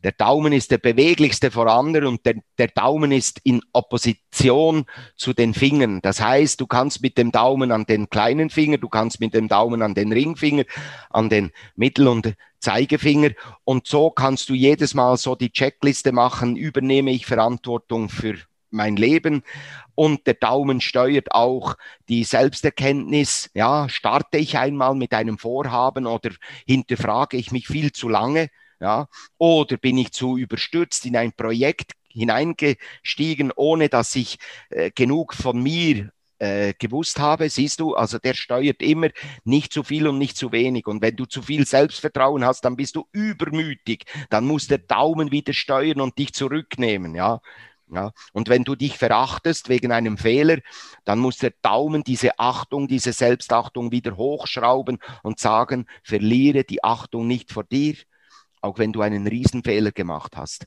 Der 0.03 0.13
Daumen 0.13 0.53
ist 0.53 0.71
der 0.71 0.79
beweglichste 0.79 1.51
vorander 1.51 2.09
und 2.09 2.25
der, 2.27 2.35
der 2.59 2.69
Daumen 2.69 3.13
ist 3.13 3.41
in 3.45 3.61
Opposition 3.73 4.87
zu 5.17 5.33
den 5.33 5.55
Fingern. 5.55 6.01
Das 6.03 6.21
heißt, 6.21 6.61
du 6.61 6.67
kannst 6.67 7.03
mit 7.03 7.19
dem 7.19 7.33
Daumen 7.33 7.73
an 7.73 7.85
den 7.85 8.11
kleinen 8.11 8.51
Finger, 8.51 8.79
du 8.79 8.89
kannst 8.89 9.21
mit 9.21 9.35
dem 9.35 9.49
Daumen 9.49 9.83
an 9.83 9.95
den 9.95 10.13
Ringfinger, 10.13 10.65
an 11.11 11.29
den 11.29 11.51
Mittel- 11.77 12.09
und 12.09 12.35
Zeigefinger 12.61 13.31
und 13.65 13.87
so 13.89 14.11
kannst 14.11 14.49
du 14.49 14.55
jedes 14.55 14.95
Mal 14.95 15.17
so 15.17 15.35
die 15.35 15.51
Checkliste 15.51 16.13
machen, 16.13 16.57
übernehme 16.57 17.11
ich 17.11 17.27
Verantwortung 17.27 18.09
für 18.09 18.37
mein 18.73 18.97
Leben 18.97 19.43
und 19.95 20.26
der 20.26 20.35
Daumen 20.35 20.81
steuert 20.81 21.33
auch 21.33 21.76
die 22.09 22.25
Selbsterkenntnis. 22.25 23.50
Ja, 23.55 23.88
starte 23.88 24.38
ich 24.38 24.57
einmal 24.59 24.95
mit 24.95 25.12
einem 25.12 25.38
Vorhaben 25.38 26.07
oder 26.07 26.31
hinterfrage 26.67 27.37
ich 27.37 27.52
mich 27.52 27.69
viel 27.69 27.93
zu 27.93 28.09
lange? 28.09 28.49
Ja, 28.81 29.07
oder 29.38 29.76
bin 29.76 29.97
ich 29.99 30.12
zu 30.12 30.37
überstürzt 30.37 31.07
in 31.07 31.17
ein 31.17 31.33
Projekt 31.33 31.93
hineingestiegen, 32.09 33.52
ohne 33.55 33.88
dass 33.88 34.17
ich 34.17 34.38
äh, 34.71 34.91
genug 34.91 35.35
von 35.35 35.62
mir 35.62 36.11
äh, 36.43 36.75
gewusst 36.76 37.21
habe, 37.21 37.49
siehst 37.49 37.79
du, 37.79 37.95
also 37.95 38.19
der 38.19 38.35
steuert 38.35 38.83
immer 38.83 39.11
nicht 39.45 39.73
zu 39.73 39.85
viel 39.85 40.09
und 40.09 40.19
nicht 40.19 40.37
zu 40.37 40.50
wenig. 40.50 40.88
Und 40.88 41.00
wenn 41.00 41.14
du 41.14 41.25
zu 41.25 41.41
viel 41.41 41.64
Selbstvertrauen 41.67 42.45
hast, 42.45 42.64
dann 42.64 42.75
bist 42.75 42.97
du 42.97 43.07
übermütig. 43.12 44.07
Dann 44.29 44.45
muss 44.45 44.67
der 44.67 44.79
Daumen 44.79 45.31
wieder 45.31 45.52
steuern 45.52 46.00
und 46.00 46.19
dich 46.19 46.33
zurücknehmen, 46.33 47.14
ja. 47.14 47.41
Ja, 47.93 48.13
und 48.33 48.49
wenn 48.49 48.65
du 48.65 48.75
dich 48.75 48.97
verachtest 48.97 49.69
wegen 49.69 49.93
einem 49.93 50.17
Fehler, 50.17 50.61
dann 51.05 51.19
muss 51.19 51.37
der 51.37 51.53
Daumen 51.61 52.03
diese 52.03 52.39
Achtung, 52.39 52.89
diese 52.89 53.13
Selbstachtung 53.13 53.93
wieder 53.93 54.17
hochschrauben 54.17 54.99
und 55.23 55.39
sagen, 55.39 55.87
verliere 56.03 56.65
die 56.65 56.83
Achtung 56.83 57.27
nicht 57.27 57.53
vor 57.53 57.65
dir, 57.65 57.97
auch 58.63 58.79
wenn 58.79 58.95
du 58.95 59.03
einen 59.03 59.27
Riesenfehler 59.27 59.93
gemacht 59.93 60.39
hast. 60.39 60.67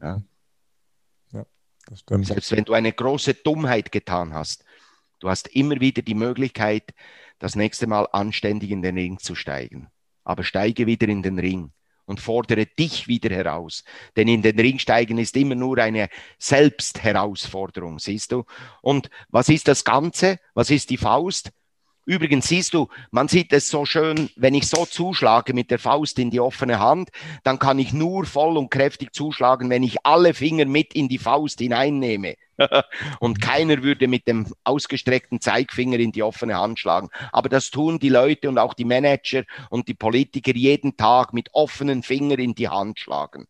Ja. 0.00 0.22
ja, 1.32 1.44
das 1.86 2.00
stimmt. 2.00 2.26
Selbst 2.26 2.52
wenn 2.52 2.64
du 2.64 2.72
eine 2.72 2.92
große 2.92 3.34
Dummheit 3.34 3.90
getan 3.90 4.32
hast, 4.32 4.64
du 5.18 5.28
hast 5.28 5.48
immer 5.48 5.80
wieder 5.80 6.02
die 6.02 6.14
Möglichkeit, 6.14 6.94
das 7.40 7.56
nächste 7.56 7.88
Mal 7.88 8.06
anständig 8.12 8.70
in 8.70 8.80
den 8.80 8.96
Ring 8.96 9.18
zu 9.18 9.34
steigen. 9.34 9.88
Aber 10.22 10.44
steige 10.44 10.86
wieder 10.86 11.08
in 11.08 11.24
den 11.24 11.40
Ring 11.40 11.72
und 12.06 12.20
fordere 12.20 12.66
dich 12.66 13.08
wieder 13.08 13.34
heraus. 13.34 13.84
Denn 14.16 14.28
in 14.28 14.42
den 14.42 14.58
Ring 14.58 14.78
steigen 14.78 15.18
ist 15.18 15.36
immer 15.36 15.54
nur 15.54 15.78
eine 15.78 16.08
Selbstherausforderung, 16.38 17.98
siehst 17.98 18.32
du? 18.32 18.44
Und 18.82 19.10
was 19.28 19.48
ist 19.48 19.68
das 19.68 19.84
Ganze? 19.84 20.38
Was 20.54 20.70
ist 20.70 20.90
die 20.90 20.98
Faust? 20.98 21.50
Übrigens 22.06 22.48
siehst 22.48 22.74
du, 22.74 22.88
man 23.10 23.28
sieht 23.28 23.52
es 23.52 23.70
so 23.70 23.86
schön, 23.86 24.28
wenn 24.36 24.54
ich 24.54 24.68
so 24.68 24.84
zuschlage 24.84 25.54
mit 25.54 25.70
der 25.70 25.78
Faust 25.78 26.18
in 26.18 26.30
die 26.30 26.40
offene 26.40 26.78
Hand, 26.78 27.10
dann 27.44 27.58
kann 27.58 27.78
ich 27.78 27.92
nur 27.92 28.26
voll 28.26 28.58
und 28.58 28.70
kräftig 28.70 29.14
zuschlagen, 29.14 29.70
wenn 29.70 29.82
ich 29.82 30.04
alle 30.04 30.34
Finger 30.34 30.66
mit 30.66 30.94
in 30.94 31.08
die 31.08 31.18
Faust 31.18 31.60
hineinnehme. 31.60 32.34
und 33.20 33.40
keiner 33.40 33.82
würde 33.82 34.06
mit 34.06 34.28
dem 34.28 34.46
ausgestreckten 34.64 35.40
Zeigfinger 35.40 35.98
in 35.98 36.12
die 36.12 36.22
offene 36.22 36.56
Hand 36.56 36.78
schlagen. 36.78 37.08
Aber 37.32 37.48
das 37.48 37.70
tun 37.70 37.98
die 37.98 38.10
Leute 38.10 38.48
und 38.48 38.58
auch 38.58 38.74
die 38.74 38.84
Manager 38.84 39.44
und 39.70 39.88
die 39.88 39.94
Politiker 39.94 40.54
jeden 40.54 40.96
Tag 40.96 41.32
mit 41.32 41.48
offenen 41.52 42.02
Fingern 42.02 42.38
in 42.38 42.54
die 42.54 42.68
Hand 42.68 42.98
schlagen 42.98 43.46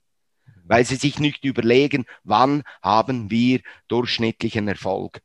weil 0.66 0.84
sie 0.84 0.96
sich 0.96 1.18
nicht 1.18 1.44
überlegen, 1.44 2.06
wann 2.22 2.62
haben 2.82 3.30
wir 3.30 3.60
durchschnittlichen 3.88 4.66
Erfolg. 4.66 5.20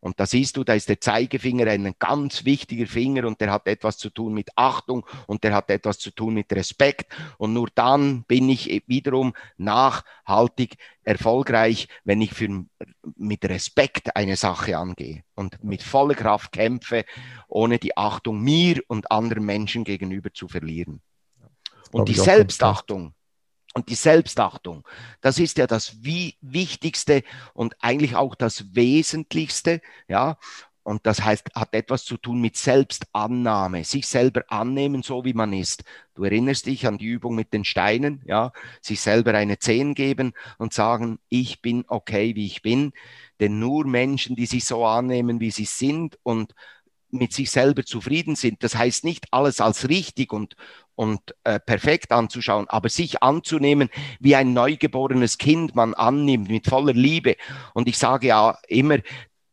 Und 0.00 0.20
da 0.20 0.26
siehst 0.26 0.56
du, 0.56 0.62
da 0.62 0.74
ist 0.74 0.88
der 0.88 1.00
Zeigefinger 1.00 1.66
ein 1.66 1.94
ganz 1.98 2.44
wichtiger 2.44 2.86
Finger 2.86 3.26
und 3.26 3.40
der 3.40 3.50
hat 3.50 3.66
etwas 3.66 3.98
zu 3.98 4.10
tun 4.10 4.32
mit 4.32 4.50
Achtung 4.54 5.04
und 5.26 5.42
der 5.42 5.54
hat 5.54 5.70
etwas 5.70 5.98
zu 5.98 6.10
tun 6.10 6.34
mit 6.34 6.52
Respekt. 6.52 7.12
Und 7.36 7.52
nur 7.52 7.68
dann 7.74 8.22
bin 8.24 8.48
ich 8.48 8.84
wiederum 8.86 9.34
nachhaltig 9.56 10.76
erfolgreich, 11.02 11.88
wenn 12.04 12.20
ich 12.20 12.32
für, 12.32 12.64
mit 13.16 13.44
Respekt 13.44 14.14
eine 14.14 14.36
Sache 14.36 14.78
angehe 14.78 15.24
und 15.34 15.62
mit 15.64 15.82
voller 15.82 16.14
Kraft 16.14 16.52
kämpfe, 16.52 17.04
ohne 17.48 17.78
die 17.78 17.96
Achtung 17.96 18.40
mir 18.40 18.80
und 18.86 19.10
anderen 19.10 19.44
Menschen 19.44 19.82
gegenüber 19.82 20.32
zu 20.32 20.46
verlieren. 20.46 21.00
Und 21.90 22.08
die 22.08 22.14
Selbstachtung, 22.14 23.14
und 23.78 23.88
die 23.88 23.94
Selbstachtung, 23.94 24.86
das 25.20 25.38
ist 25.38 25.58
ja 25.58 25.66
das 25.66 25.96
Wichtigste 26.02 27.22
und 27.54 27.76
eigentlich 27.80 28.16
auch 28.16 28.34
das 28.34 28.74
Wesentlichste, 28.74 29.80
ja. 30.08 30.36
Und 30.82 31.04
das 31.06 31.22
heißt, 31.22 31.50
hat 31.54 31.74
etwas 31.74 32.06
zu 32.06 32.16
tun 32.16 32.40
mit 32.40 32.56
Selbstannahme, 32.56 33.84
sich 33.84 34.06
selber 34.06 34.44
annehmen, 34.48 35.02
so 35.02 35.22
wie 35.26 35.34
man 35.34 35.52
ist. 35.52 35.84
Du 36.14 36.24
erinnerst 36.24 36.64
dich 36.64 36.86
an 36.86 36.96
die 36.96 37.04
Übung 37.04 37.34
mit 37.34 37.52
den 37.52 37.64
Steinen, 37.64 38.22
ja, 38.24 38.52
sich 38.80 39.02
selber 39.02 39.34
eine 39.34 39.58
Zehn 39.58 39.94
geben 39.94 40.32
und 40.56 40.72
sagen, 40.72 41.18
ich 41.28 41.60
bin 41.60 41.84
okay, 41.88 42.34
wie 42.36 42.46
ich 42.46 42.62
bin. 42.62 42.92
Denn 43.38 43.58
nur 43.58 43.86
Menschen, 43.86 44.34
die 44.34 44.46
sich 44.46 44.64
so 44.64 44.86
annehmen, 44.86 45.40
wie 45.40 45.50
sie 45.50 45.66
sind 45.66 46.18
und 46.22 46.54
mit 47.10 47.32
sich 47.32 47.50
selber 47.50 47.84
zufrieden 47.84 48.36
sind. 48.36 48.62
Das 48.62 48.76
heißt 48.76 49.04
nicht 49.04 49.26
alles 49.30 49.60
als 49.60 49.88
richtig 49.88 50.32
und, 50.32 50.56
und 50.94 51.20
äh, 51.44 51.60
perfekt 51.60 52.12
anzuschauen, 52.12 52.68
aber 52.68 52.88
sich 52.88 53.22
anzunehmen, 53.22 53.88
wie 54.20 54.36
ein 54.36 54.52
neugeborenes 54.52 55.38
Kind 55.38 55.74
man 55.74 55.94
annimmt, 55.94 56.48
mit 56.50 56.66
voller 56.66 56.92
Liebe. 56.92 57.36
Und 57.74 57.88
ich 57.88 57.98
sage 57.98 58.28
ja 58.28 58.58
immer, 58.68 58.98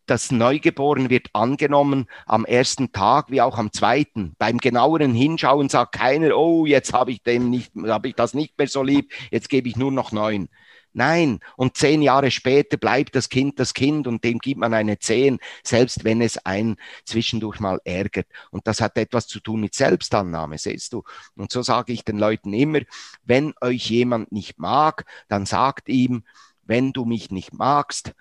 das 0.06 0.32
Neugeboren 0.32 1.10
wird 1.10 1.30
angenommen 1.34 2.08
am 2.26 2.46
ersten 2.46 2.92
Tag 2.92 3.32
wie 3.32 3.42
auch 3.42 3.58
am 3.58 3.72
zweiten. 3.72 4.36
Beim 4.38 4.60
genaueren 4.60 5.16
Hinschauen 5.16 5.70
sagt 5.70 5.94
keiner, 5.94 6.38
oh, 6.38 6.66
jetzt 6.66 6.94
habe 6.94 7.12
ich 7.12 7.22
habe 7.26 8.08
ich 8.08 8.16
das 8.16 8.34
nicht 8.34 8.58
mehr 8.58 8.68
so 8.68 8.84
lieb, 8.84 9.12
jetzt 9.32 9.50
gebe 9.50 9.68
ich 9.68 9.76
nur 9.76 9.92
noch 9.92 10.12
neun. 10.12 10.50
Nein, 10.98 11.42
und 11.58 11.76
zehn 11.76 12.02
Jahre 12.02 12.32
später 12.32 12.78
bleibt 12.78 13.18
das 13.18 13.28
Kind 13.28 13.60
das 13.60 13.74
Kind 13.74 14.08
und 14.08 14.24
dem 14.24 14.40
gibt 14.40 14.62
man 14.62 14.74
eine 14.74 14.98
Zehn, 14.98 15.40
selbst 15.62 16.06
wenn 16.06 16.22
es 16.22 16.38
einen 16.46 16.78
zwischendurch 17.04 17.60
mal 17.60 17.82
ärgert. 17.84 18.28
Und 18.50 18.66
das 18.66 18.80
hat 18.80 18.96
etwas 18.98 19.28
zu 19.28 19.42
tun 19.42 19.60
mit 19.60 19.76
Selbstannahme, 19.76 20.58
siehst 20.58 20.94
du. 20.94 21.04
Und 21.36 21.52
so 21.52 21.62
sage 21.64 21.92
ich 21.92 22.06
den 22.06 22.18
Leuten 22.18 22.54
immer, 22.54 22.80
wenn 23.26 23.54
euch 23.60 23.90
jemand 23.90 24.32
nicht 24.32 24.58
mag, 24.58 25.06
dann 25.28 25.46
sagt 25.46 25.90
ihm, 25.90 26.24
wenn 26.64 26.94
du 26.94 27.04
mich 27.04 27.30
nicht 27.30 27.54
magst, 27.54 28.14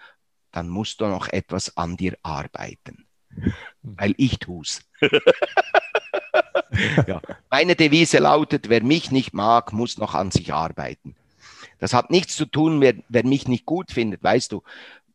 dann 0.51 0.69
musst 0.69 1.01
du 1.01 1.07
noch 1.07 1.29
etwas 1.29 1.77
an 1.77 1.97
dir 1.97 2.19
arbeiten. 2.25 3.07
Weil 3.83 4.15
ich 4.17 4.41
tu's. 4.41 4.81
ja. 7.07 7.23
Meine 7.51 7.77
Devise 7.77 8.19
lautet, 8.19 8.69
wer 8.69 8.83
mich 8.83 9.13
nicht 9.13 9.33
mag, 9.33 9.73
muss 9.73 9.97
noch 9.97 10.15
an 10.15 10.33
sich 10.33 10.53
arbeiten. 10.53 11.15
Das 11.85 11.93
hat 11.93 12.11
nichts 12.11 12.35
zu 12.35 12.47
tun, 12.47 12.81
wer, 12.81 12.95
wer 13.11 13.27
mich 13.27 13.47
nicht 13.47 13.67
gut 13.67 13.91
findet, 13.93 14.23
weißt 14.23 14.53
du. 14.53 14.63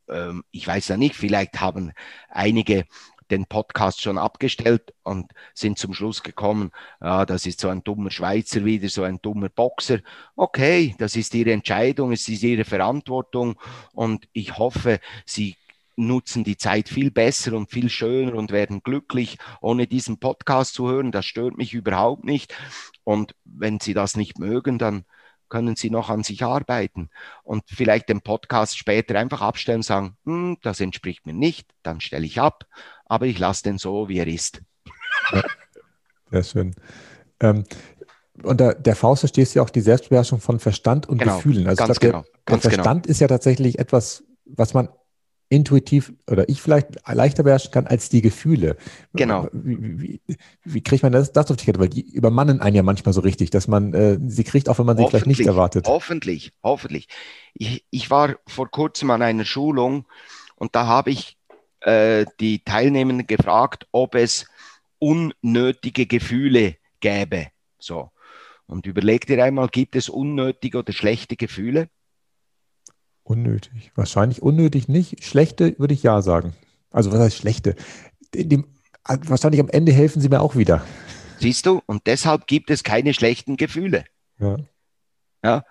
Ähm, 0.07 0.43
ich 0.51 0.67
weiß 0.67 0.89
ja 0.89 0.97
nicht, 0.97 1.15
vielleicht 1.15 1.59
haben 1.59 1.93
einige 2.29 2.85
den 3.31 3.47
Podcast 3.47 4.03
schon 4.03 4.19
abgestellt 4.19 4.93
und 5.01 5.31
sind 5.55 5.79
zum 5.79 5.95
Schluss 5.95 6.21
gekommen, 6.21 6.69
ja, 7.01 7.25
das 7.25 7.47
ist 7.47 7.59
so 7.59 7.69
ein 7.69 7.83
dummer 7.83 8.11
Schweizer 8.11 8.65
wieder, 8.65 8.88
so 8.88 9.01
ein 9.01 9.17
dummer 9.19 9.49
Boxer. 9.49 10.01
Okay, 10.35 10.93
das 10.99 11.15
ist 11.15 11.33
ihre 11.33 11.53
Entscheidung, 11.53 12.11
es 12.11 12.29
ist 12.29 12.43
ihre 12.43 12.65
Verantwortung 12.65 13.59
und 13.93 14.27
ich 14.33 14.59
hoffe, 14.59 14.99
sie 15.25 15.55
nutzen 15.95 16.43
die 16.43 16.57
Zeit 16.57 16.88
viel 16.88 17.09
besser 17.09 17.53
und 17.53 17.71
viel 17.71 17.89
schöner 17.89 18.35
und 18.35 18.51
werden 18.51 18.83
glücklich, 18.83 19.39
ohne 19.59 19.88
diesen 19.88 20.19
Podcast 20.19 20.75
zu 20.75 20.88
hören. 20.88 21.11
Das 21.11 21.25
stört 21.25 21.57
mich 21.57 21.73
überhaupt 21.73 22.25
nicht. 22.25 22.55
Und 23.03 23.33
wenn 23.43 23.79
Sie 23.79 23.95
das 23.95 24.15
nicht 24.15 24.38
mögen, 24.38 24.77
dann 24.77 25.05
können 25.49 25.75
Sie 25.75 25.89
noch 25.89 26.09
an 26.09 26.23
sich 26.23 26.43
arbeiten 26.43 27.09
und 27.43 27.63
vielleicht 27.67 28.09
den 28.09 28.21
Podcast 28.21 28.77
später 28.77 29.17
einfach 29.17 29.41
abstellen 29.41 29.79
und 29.79 29.83
sagen, 29.83 30.17
hm, 30.25 30.57
das 30.61 30.79
entspricht 30.79 31.25
mir 31.25 31.33
nicht, 31.33 31.69
dann 31.83 32.01
stelle 32.01 32.25
ich 32.25 32.39
ab, 32.39 32.65
aber 33.05 33.25
ich 33.25 33.39
lasse 33.39 33.63
den 33.63 33.77
so, 33.77 34.07
wie 34.07 34.19
er 34.19 34.27
ist. 34.27 34.61
Ja, 35.31 35.43
sehr 36.31 36.43
schön. 36.43 36.75
Ähm, 37.39 37.63
unter 38.43 38.73
der 38.73 38.95
Faust 38.95 39.21
verstehst 39.21 39.53
du 39.53 39.59
ja 39.59 39.65
auch 39.65 39.69
die 39.69 39.81
Selbstbeherrschung 39.81 40.39
von 40.39 40.59
Verstand 40.59 41.07
und 41.09 41.17
genau, 41.17 41.37
Gefühlen. 41.37 41.67
Also 41.67 41.85
ganz 41.85 41.99
glaub, 41.99 42.11
genau, 42.11 42.23
der, 42.23 42.41
ganz 42.45 42.61
der 42.61 42.71
genau. 42.71 42.83
Verstand 42.83 43.03
genau. 43.03 43.11
ist 43.11 43.19
ja 43.19 43.27
tatsächlich 43.27 43.79
etwas, 43.79 44.23
was 44.45 44.73
man 44.73 44.89
intuitiv 45.49 46.13
oder 46.29 46.47
ich 46.47 46.61
vielleicht 46.61 46.89
leichter 47.07 47.43
beherrschen 47.43 47.71
kann 47.71 47.87
als 47.87 48.09
die 48.09 48.21
Gefühle. 48.21 48.77
Genau. 49.13 49.47
Wie, 49.51 50.21
wie, 50.27 50.37
wie 50.63 50.81
kriegt 50.81 51.01
man 51.01 51.11
das, 51.11 51.31
das 51.31 51.49
auf 51.49 51.57
die 51.57 51.65
Kette? 51.65 51.79
Weil 51.79 51.89
die 51.89 52.01
übermannen 52.01 52.61
einen 52.61 52.75
ja 52.75 52.83
manchmal 52.83 53.13
so 53.13 53.21
richtig, 53.21 53.49
dass 53.49 53.67
man 53.67 53.93
äh, 53.93 54.19
sie 54.27 54.43
kriegt, 54.43 54.69
auch 54.69 54.77
wenn 54.77 54.85
man 54.85 54.95
sie 54.95 55.07
vielleicht 55.07 55.25
nicht 55.25 55.41
erwartet. 55.41 55.87
Hoffentlich, 55.87 56.53
hoffentlich. 56.63 57.07
Ich, 57.53 57.83
ich 57.89 58.11
war 58.11 58.35
vor 58.47 58.69
kurzem 58.69 59.09
an 59.09 59.23
einer 59.23 59.45
Schulung 59.45 60.05
und 60.55 60.75
da 60.75 60.85
habe 60.85 61.09
ich 61.09 61.37
äh, 61.81 62.25
die 62.39 62.63
Teilnehmenden 62.63 63.25
gefragt, 63.25 63.87
ob 63.91 64.15
es 64.15 64.45
unnötige 64.99 66.05
Gefühle 66.05 66.75
gäbe. 66.99 67.47
So. 67.79 68.11
Und 68.67 68.85
überleg 68.85 69.25
dir 69.25 69.43
einmal, 69.43 69.67
gibt 69.69 69.95
es 69.95 70.09
unnötige 70.09 70.77
oder 70.77 70.93
schlechte 70.93 71.35
Gefühle? 71.35 71.89
Unnötig. 73.29 73.91
Wahrscheinlich 73.93 74.41
unnötig 74.41 74.88
nicht. 74.88 75.24
Schlechte 75.24 75.77
würde 75.77 75.93
ich 75.93 76.01
ja 76.01 76.24
sagen. 76.24 76.55
Also 76.89 77.12
was 77.12 77.19
heißt 77.19 77.38
schlechte? 77.38 77.75
Dem, 78.33 78.65
wahrscheinlich 79.05 79.62
am 79.62 79.69
Ende 79.69 79.91
helfen 79.91 80.19
sie 80.19 80.29
mir 80.29 80.41
auch 80.41 80.55
wieder. 80.55 80.83
Siehst 81.38 81.67
du? 81.67 81.79
Und 81.86 82.07
deshalb 82.07 82.48
gibt 82.48 82.71
es 82.71 82.83
keine 82.83 83.13
schlechten 83.13 83.55
Gefühle. 83.55 84.05
Ja. 84.39 84.57
ja. 85.43 85.63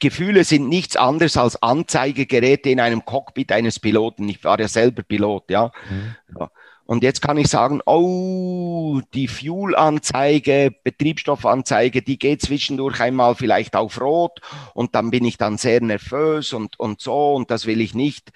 Gefühle 0.00 0.42
sind 0.44 0.70
nichts 0.70 0.96
anderes 0.96 1.36
als 1.36 1.62
Anzeigegeräte 1.62 2.70
in 2.70 2.80
einem 2.80 3.04
Cockpit 3.04 3.52
eines 3.52 3.78
Piloten. 3.78 4.26
Ich 4.30 4.42
war 4.42 4.58
ja 4.58 4.66
selber 4.66 5.02
Pilot, 5.02 5.50
ja. 5.50 5.72
Mhm. 5.90 6.16
ja. 6.40 6.50
Und 6.90 7.04
jetzt 7.04 7.22
kann 7.22 7.36
ich 7.36 7.46
sagen, 7.46 7.80
oh, 7.86 9.00
die 9.14 9.28
Fuel-Anzeige, 9.28 10.74
Betriebsstoffanzeige, 10.82 12.02
die 12.02 12.18
geht 12.18 12.42
zwischendurch 12.42 13.00
einmal 13.00 13.36
vielleicht 13.36 13.76
auf 13.76 14.00
Rot 14.00 14.40
und 14.74 14.96
dann 14.96 15.12
bin 15.12 15.24
ich 15.24 15.38
dann 15.38 15.56
sehr 15.56 15.80
nervös 15.80 16.52
und, 16.52 16.80
und 16.80 17.00
so 17.00 17.34
und 17.36 17.52
das 17.52 17.66
will 17.66 17.80
ich 17.80 17.94
nicht. 17.94 18.32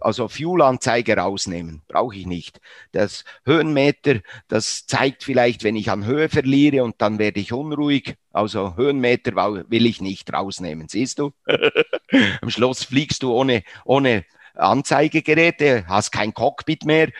Also 0.00 0.26
Fuel-Anzeige 0.26 1.18
rausnehmen, 1.18 1.82
brauche 1.86 2.16
ich 2.16 2.24
nicht. 2.24 2.62
Das 2.92 3.24
Höhenmeter, 3.44 4.20
das 4.48 4.86
zeigt 4.86 5.22
vielleicht, 5.22 5.62
wenn 5.62 5.76
ich 5.76 5.90
an 5.90 6.06
Höhe 6.06 6.30
verliere 6.30 6.84
und 6.84 7.02
dann 7.02 7.18
werde 7.18 7.40
ich 7.40 7.52
unruhig. 7.52 8.14
Also 8.32 8.74
Höhenmeter 8.76 9.36
will 9.68 9.84
ich 9.84 10.00
nicht 10.00 10.32
rausnehmen, 10.32 10.88
siehst 10.88 11.18
du? 11.18 11.32
Am 12.40 12.48
Schluss 12.48 12.84
fliegst 12.84 13.22
du 13.22 13.34
ohne, 13.34 13.64
ohne 13.84 14.24
Anzeigegeräte, 14.54 15.84
hast 15.86 16.10
kein 16.10 16.32
Cockpit 16.32 16.86
mehr 16.86 17.10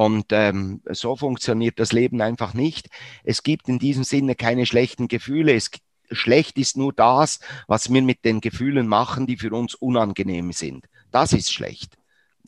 und 0.00 0.28
ähm, 0.30 0.80
so 0.88 1.14
funktioniert 1.14 1.78
das 1.78 1.92
Leben 1.92 2.22
einfach 2.22 2.54
nicht. 2.54 2.88
Es 3.22 3.42
gibt 3.42 3.68
in 3.68 3.78
diesem 3.78 4.02
Sinne 4.02 4.34
keine 4.34 4.64
schlechten 4.64 5.08
Gefühle. 5.08 5.52
Es, 5.52 5.70
schlecht 6.10 6.56
ist 6.56 6.78
nur 6.78 6.94
das, 6.94 7.38
was 7.66 7.92
wir 7.92 8.00
mit 8.00 8.24
den 8.24 8.40
Gefühlen 8.40 8.88
machen, 8.88 9.26
die 9.26 9.36
für 9.36 9.52
uns 9.52 9.74
unangenehm 9.74 10.52
sind. 10.52 10.86
Das 11.10 11.34
ist 11.34 11.52
schlecht, 11.52 11.98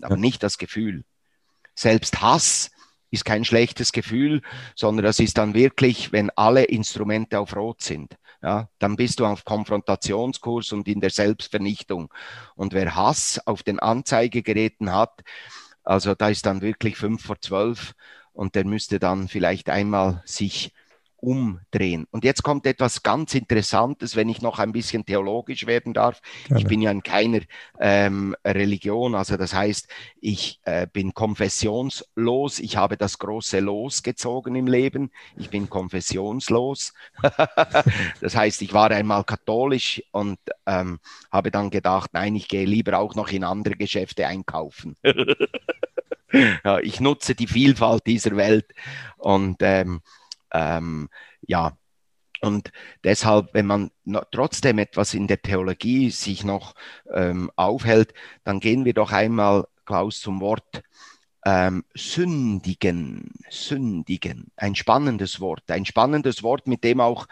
aber 0.00 0.16
nicht 0.16 0.42
das 0.42 0.56
Gefühl. 0.56 1.04
Selbst 1.74 2.22
Hass 2.22 2.70
ist 3.10 3.26
kein 3.26 3.44
schlechtes 3.44 3.92
Gefühl, 3.92 4.40
sondern 4.74 5.04
das 5.04 5.18
ist 5.18 5.36
dann 5.36 5.52
wirklich, 5.52 6.10
wenn 6.10 6.30
alle 6.30 6.64
Instrumente 6.64 7.38
auf 7.38 7.54
Rot 7.54 7.82
sind. 7.82 8.16
Ja, 8.42 8.70
dann 8.78 8.96
bist 8.96 9.20
du 9.20 9.26
auf 9.26 9.44
Konfrontationskurs 9.44 10.72
und 10.72 10.88
in 10.88 11.02
der 11.02 11.10
Selbstvernichtung. 11.10 12.10
Und 12.56 12.72
wer 12.72 12.96
Hass 12.96 13.46
auf 13.46 13.62
den 13.62 13.78
Anzeigegeräten 13.78 14.90
hat, 14.90 15.20
also 15.84 16.14
da 16.14 16.28
ist 16.28 16.46
dann 16.46 16.62
wirklich 16.62 16.96
fünf 16.96 17.24
vor 17.24 17.40
zwölf 17.40 17.94
und 18.32 18.54
der 18.54 18.64
müsste 18.64 18.98
dann 18.98 19.28
vielleicht 19.28 19.68
einmal 19.70 20.22
sich 20.26 20.72
umdrehen. 21.22 22.08
Und 22.10 22.24
jetzt 22.24 22.42
kommt 22.42 22.66
etwas 22.66 23.04
ganz 23.04 23.34
Interessantes, 23.34 24.16
wenn 24.16 24.28
ich 24.28 24.42
noch 24.42 24.58
ein 24.58 24.72
bisschen 24.72 25.06
theologisch 25.06 25.66
werden 25.66 25.94
darf. 25.94 26.20
Gerne. 26.48 26.60
Ich 26.60 26.66
bin 26.66 26.82
ja 26.82 26.90
in 26.90 27.04
keiner 27.04 27.40
ähm, 27.78 28.34
Religion, 28.44 29.14
also 29.14 29.36
das 29.36 29.54
heißt, 29.54 29.86
ich 30.20 30.60
äh, 30.64 30.88
bin 30.92 31.14
konfessionslos, 31.14 32.58
ich 32.58 32.76
habe 32.76 32.96
das 32.96 33.18
große 33.18 33.60
Los 33.60 34.02
gezogen 34.02 34.56
im 34.56 34.66
Leben, 34.66 35.12
ich 35.36 35.48
bin 35.48 35.70
konfessionslos. 35.70 36.92
das 38.20 38.34
heißt, 38.34 38.60
ich 38.62 38.72
war 38.74 38.90
einmal 38.90 39.22
katholisch 39.22 40.02
und 40.10 40.40
ähm, 40.66 40.98
habe 41.30 41.52
dann 41.52 41.70
gedacht, 41.70 42.10
nein, 42.14 42.34
ich 42.34 42.48
gehe 42.48 42.66
lieber 42.66 42.98
auch 42.98 43.14
noch 43.14 43.30
in 43.30 43.44
andere 43.44 43.76
Geschäfte 43.76 44.26
einkaufen. 44.26 44.96
ja, 46.64 46.80
ich 46.80 46.98
nutze 46.98 47.36
die 47.36 47.46
Vielfalt 47.46 48.06
dieser 48.08 48.36
Welt 48.36 48.66
und 49.18 49.58
ähm, 49.60 50.00
ähm, 50.52 51.08
ja, 51.42 51.76
und 52.42 52.72
deshalb, 53.04 53.54
wenn 53.54 53.66
man 53.66 53.90
trotzdem 54.32 54.78
etwas 54.78 55.14
in 55.14 55.28
der 55.28 55.40
Theologie 55.40 56.10
sich 56.10 56.44
noch 56.44 56.74
ähm, 57.14 57.50
aufhält, 57.54 58.14
dann 58.42 58.58
gehen 58.58 58.84
wir 58.84 58.94
doch 58.94 59.12
einmal, 59.12 59.66
Klaus, 59.84 60.20
zum 60.20 60.40
Wort 60.40 60.82
ähm, 61.44 61.84
sündigen, 61.94 63.30
sündigen. 63.48 64.50
Ein 64.56 64.74
spannendes 64.74 65.40
Wort, 65.40 65.70
ein 65.70 65.84
spannendes 65.84 66.42
Wort, 66.42 66.66
mit 66.66 66.84
dem 66.84 67.00
auch 67.00 67.26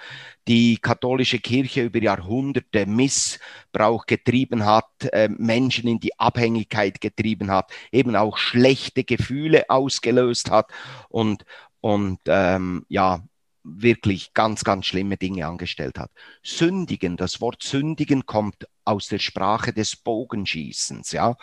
die 0.49 0.79
katholische 0.79 1.39
Kirche 1.39 1.83
über 1.83 2.01
Jahrhunderte 2.01 2.87
Missbrauch 2.87 4.07
getrieben 4.07 4.65
hat, 4.65 4.91
äh, 5.13 5.29
Menschen 5.29 5.89
in 5.89 6.01
die 6.01 6.19
Abhängigkeit 6.19 7.01
getrieben 7.01 7.51
hat, 7.51 7.73
eben 7.93 8.17
auch 8.17 8.37
schlechte 8.37 9.05
Gefühle 9.05 9.69
ausgelöst 9.71 10.51
hat 10.51 10.73
und, 11.09 11.45
und 11.81 12.21
ähm, 12.27 12.85
ja, 12.89 13.23
wirklich 13.63 14.33
ganz, 14.33 14.65
ganz 14.65 14.87
schlimme 14.87 15.17
Dinge 15.17 15.47
angestellt 15.47 15.99
hat. 15.99 16.11
Sündigen, 16.43 17.17
das 17.17 17.41
Wort 17.41 17.63
sündigen 17.63 18.27
kommt 18.27 18.67
aus 18.85 19.09
der 19.09 19.19
Sprache 19.19 19.73
des 19.73 19.97
Bogenschießens, 19.97 21.13
ja. 21.13 21.37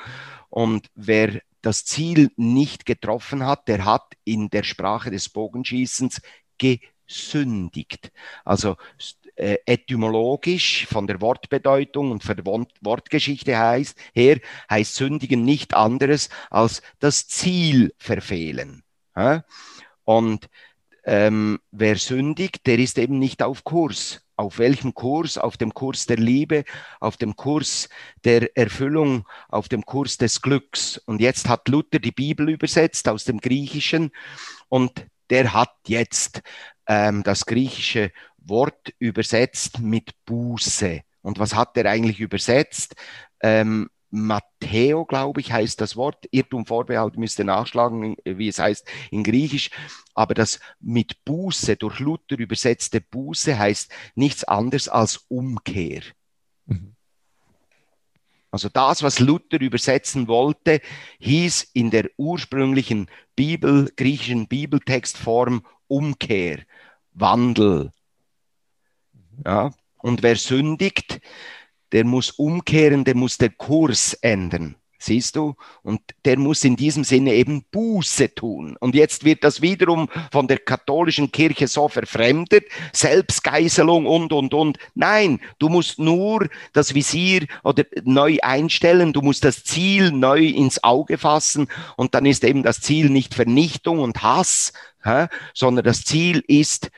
Und 0.49 0.87
wer 0.95 1.41
das 1.61 1.85
Ziel 1.85 2.31
nicht 2.35 2.85
getroffen 2.85 3.45
hat, 3.45 3.67
der 3.67 3.85
hat 3.85 4.13
in 4.23 4.49
der 4.49 4.63
Sprache 4.63 5.11
des 5.11 5.29
Bogenschießens 5.29 6.21
gesündigt. 6.57 8.11
Also 8.45 8.77
äh, 9.35 9.57
etymologisch 9.65 10.87
von 10.87 11.07
der 11.07 11.21
Wortbedeutung 11.21 12.11
und 12.11 12.23
von 12.23 12.35
der 12.35 12.45
Wortgeschichte 12.45 13.57
heißt, 13.57 13.97
her 14.13 14.39
heißt 14.69 14.95
sündigen 14.95 15.43
nicht 15.43 15.73
anderes 15.73 16.29
als 16.49 16.81
das 16.99 17.27
Ziel 17.27 17.93
verfehlen. 17.97 18.83
Ja? 19.15 19.43
Und 20.07 20.47
ähm, 21.03 21.59
wer 21.71 21.97
sündigt, 21.97 22.65
der 22.65 22.79
ist 22.79 22.97
eben 22.97 23.19
nicht 23.19 23.43
auf 23.43 23.65
Kurs. 23.65 24.21
Auf 24.37 24.57
welchem 24.57 24.93
Kurs? 24.93 25.37
Auf 25.37 25.57
dem 25.57 25.73
Kurs 25.73 26.05
der 26.05 26.15
Liebe, 26.15 26.63
auf 27.01 27.17
dem 27.17 27.35
Kurs 27.35 27.89
der 28.23 28.55
Erfüllung, 28.55 29.27
auf 29.49 29.67
dem 29.67 29.85
Kurs 29.85 30.17
des 30.17 30.41
Glücks. 30.41 30.97
Und 30.97 31.19
jetzt 31.19 31.49
hat 31.49 31.67
Luther 31.67 31.99
die 31.99 32.13
Bibel 32.13 32.49
übersetzt 32.49 33.09
aus 33.09 33.25
dem 33.25 33.39
Griechischen 33.39 34.11
und 34.69 35.05
der 35.29 35.51
hat 35.51 35.75
jetzt 35.87 36.41
ähm, 36.87 37.21
das 37.23 37.45
griechische 37.45 38.13
Wort 38.37 38.93
übersetzt 38.97 39.79
mit 39.79 40.11
Buße. 40.23 41.01
Und 41.21 41.37
was 41.37 41.53
hat 41.53 41.75
er 41.75 41.85
eigentlich 41.87 42.21
übersetzt? 42.21 42.95
Ähm, 43.41 43.89
Matteo, 44.09 45.05
glaube 45.05 45.41
ich, 45.41 45.51
heißt 45.51 45.81
das 45.81 45.95
Wort. 45.95 46.25
Irrtum 46.31 46.65
Vorbehalt 46.65 47.17
müsste 47.17 47.43
nachschlagen, 47.43 48.15
wie 48.23 48.47
es 48.47 48.59
heißt 48.59 48.87
in 49.11 49.23
Griechisch. 49.23 49.69
Aber 50.13 50.33
das 50.33 50.59
mit 50.79 51.23
Buße, 51.25 51.75
durch 51.75 51.99
Luther 51.99 52.37
übersetzte 52.37 53.01
Buße 53.01 53.57
heißt 53.57 53.91
nichts 54.15 54.43
anderes 54.43 54.87
als 54.87 55.25
Umkehr. 55.27 56.01
Mhm. 56.65 56.95
Also 58.49 58.69
das, 58.69 59.03
was 59.03 59.19
Luther 59.19 59.59
übersetzen 59.59 60.27
wollte, 60.27 60.81
hieß 61.19 61.71
in 61.73 61.91
der 61.91 62.09
ursprünglichen 62.17 63.07
Bibel, 63.35 63.91
griechischen 63.95 64.47
Bibeltextform 64.47 65.65
Umkehr, 65.87 66.59
Wandel. 67.11 67.91
Mhm. 69.13 69.43
Ja, 69.45 69.71
und 69.97 70.23
wer 70.23 70.37
sündigt, 70.37 71.19
der 71.91 72.05
muss 72.05 72.31
umkehren, 72.31 73.03
der 73.03 73.15
muss 73.15 73.37
den 73.37 73.57
Kurs 73.57 74.13
ändern. 74.13 74.75
Siehst 74.99 75.35
du? 75.35 75.55
Und 75.83 76.01
der 76.25 76.39
muss 76.39 76.63
in 76.63 76.75
diesem 76.75 77.03
Sinne 77.03 77.33
eben 77.33 77.63
Buße 77.71 78.33
tun. 78.33 78.75
Und 78.79 78.95
jetzt 78.95 79.23
wird 79.23 79.43
das 79.43 79.61
wiederum 79.61 80.09
von 80.31 80.47
der 80.47 80.57
katholischen 80.57 81.31
Kirche 81.31 81.67
so 81.67 81.87
verfremdet, 81.87 82.65
Selbstgeißelung 82.93 84.07
und, 84.07 84.33
und, 84.33 84.55
und. 84.55 84.79
Nein, 84.95 85.39
du 85.59 85.69
musst 85.69 85.99
nur 85.99 86.47
das 86.73 86.95
Visier 86.95 87.45
oder 87.63 87.85
neu 88.03 88.37
einstellen, 88.41 89.13
du 89.13 89.21
musst 89.21 89.43
das 89.43 89.63
Ziel 89.63 90.11
neu 90.11 90.43
ins 90.43 90.83
Auge 90.83 91.19
fassen 91.19 91.67
und 91.95 92.15
dann 92.15 92.25
ist 92.25 92.43
eben 92.43 92.63
das 92.63 92.81
Ziel 92.81 93.09
nicht 93.09 93.35
Vernichtung 93.35 93.99
und 93.99 94.23
Hass, 94.23 94.73
hä, 95.03 95.27
sondern 95.53 95.85
das 95.85 96.05
Ziel 96.05 96.43
ist 96.47 96.89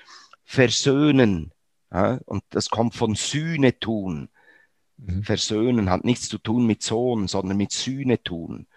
Versöhnen. 0.46 1.52
Hä, 1.92 2.20
und 2.26 2.44
das 2.52 2.70
kommt 2.70 2.96
von 2.96 3.16
Sühne 3.16 3.78
tun. 3.78 4.30
Mhm. 5.06 5.24
Versöhnen 5.24 5.90
hat 5.90 6.04
nichts 6.04 6.30
zu 6.30 6.38
tun 6.38 6.66
mit 6.66 6.84
Sohn, 6.84 7.28
sondern 7.28 7.58
mit 7.58 7.72
Sühne 7.72 8.22
tun. 8.22 8.68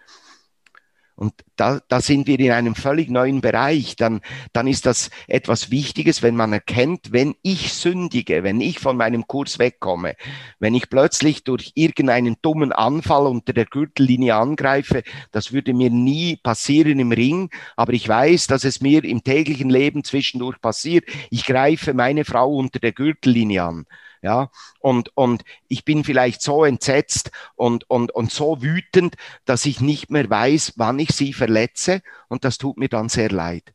Und 1.15 1.33
da, 1.57 1.79
da 1.89 2.01
sind 2.01 2.25
wir 2.25 2.39
in 2.39 2.51
einem 2.51 2.73
völlig 2.73 3.09
neuen 3.09 3.41
Bereich. 3.41 3.95
Dann, 3.95 4.21
dann 4.51 4.65
ist 4.65 4.87
das 4.87 5.11
etwas 5.27 5.69
Wichtiges, 5.69 6.23
wenn 6.23 6.35
man 6.35 6.53
erkennt, 6.53 7.11
wenn 7.11 7.35
ich 7.43 7.73
sündige, 7.73 8.43
wenn 8.43 8.61
ich 8.61 8.79
von 8.79 8.97
meinem 8.97 9.27
Kurs 9.27 9.59
wegkomme, 9.59 10.15
wenn 10.59 10.73
ich 10.73 10.89
plötzlich 10.89 11.43
durch 11.43 11.71
irgendeinen 11.75 12.37
dummen 12.41 12.71
Anfall 12.71 13.27
unter 13.27 13.53
der 13.53 13.65
Gürtellinie 13.65 14.35
angreife, 14.35 15.03
das 15.31 15.51
würde 15.51 15.75
mir 15.75 15.91
nie 15.91 16.37
passieren 16.37 16.99
im 16.99 17.11
Ring, 17.11 17.51
aber 17.75 17.93
ich 17.93 18.07
weiß, 18.09 18.47
dass 18.47 18.63
es 18.63 18.81
mir 18.81 19.03
im 19.03 19.23
täglichen 19.23 19.69
Leben 19.69 20.03
zwischendurch 20.03 20.59
passiert. 20.61 21.05
Ich 21.29 21.45
greife 21.45 21.93
meine 21.93 22.25
Frau 22.25 22.55
unter 22.55 22.79
der 22.79 22.91
Gürtellinie 22.91 23.63
an. 23.63 23.85
Ja, 24.23 24.49
und, 24.79 25.11
und 25.17 25.43
ich 25.67 25.83
bin 25.83 26.05
vielleicht 26.05 26.41
so 26.41 26.63
entsetzt 26.63 27.29
und, 27.55 27.89
und, 27.89 28.09
und 28.11 28.31
so 28.31 28.61
wütend, 28.61 29.17
dass 29.43 29.65
ich 29.65 29.81
nicht 29.81 30.09
mehr 30.09 30.29
weiß, 30.29 30.73
wann 30.77 30.97
ich 30.97 31.09
sie 31.09 31.33
verletze. 31.33 32.01
Und 32.29 32.45
das 32.45 32.57
tut 32.57 32.77
mir 32.77 32.87
dann 32.87 33.09
sehr 33.09 33.29
leid. 33.29 33.73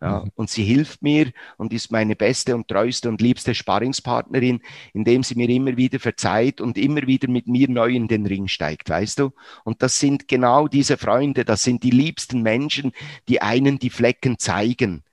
Ja, 0.00 0.24
mhm. 0.24 0.32
Und 0.34 0.50
sie 0.50 0.64
hilft 0.64 1.00
mir 1.00 1.30
und 1.58 1.72
ist 1.72 1.92
meine 1.92 2.16
beste 2.16 2.56
und 2.56 2.66
treueste 2.66 3.08
und 3.08 3.20
liebste 3.20 3.54
Sparringspartnerin, 3.54 4.62
indem 4.94 5.22
sie 5.22 5.36
mir 5.36 5.48
immer 5.48 5.76
wieder 5.76 6.00
verzeiht 6.00 6.60
und 6.60 6.76
immer 6.76 7.06
wieder 7.06 7.30
mit 7.30 7.46
mir 7.46 7.70
neu 7.70 7.90
in 7.90 8.08
den 8.08 8.26
Ring 8.26 8.48
steigt, 8.48 8.90
weißt 8.90 9.20
du? 9.20 9.30
Und 9.62 9.80
das 9.80 10.00
sind 10.00 10.26
genau 10.26 10.66
diese 10.66 10.96
Freunde, 10.96 11.44
das 11.44 11.62
sind 11.62 11.84
die 11.84 11.90
liebsten 11.90 12.42
Menschen, 12.42 12.90
die 13.28 13.42
einen 13.42 13.78
die 13.78 13.90
Flecken 13.90 14.40
zeigen. 14.40 15.04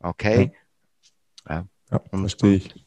Okay? 0.00 0.50
Ja, 1.48 1.54
ja. 1.54 1.66
ja 1.92 2.18
verstehe 2.18 2.56
ich. 2.56 2.85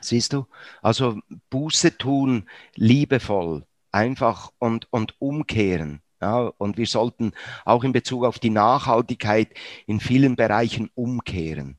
Siehst 0.00 0.32
du? 0.32 0.46
Also 0.82 1.18
Buße 1.50 1.98
tun, 1.98 2.48
liebevoll, 2.74 3.64
einfach 3.92 4.50
und, 4.58 4.92
und 4.92 5.14
umkehren. 5.20 6.02
Ja, 6.20 6.52
und 6.58 6.76
wir 6.76 6.86
sollten 6.86 7.32
auch 7.64 7.82
in 7.82 7.92
Bezug 7.92 8.24
auf 8.24 8.38
die 8.38 8.50
Nachhaltigkeit 8.50 9.48
in 9.86 10.00
vielen 10.00 10.36
Bereichen 10.36 10.90
umkehren. 10.94 11.78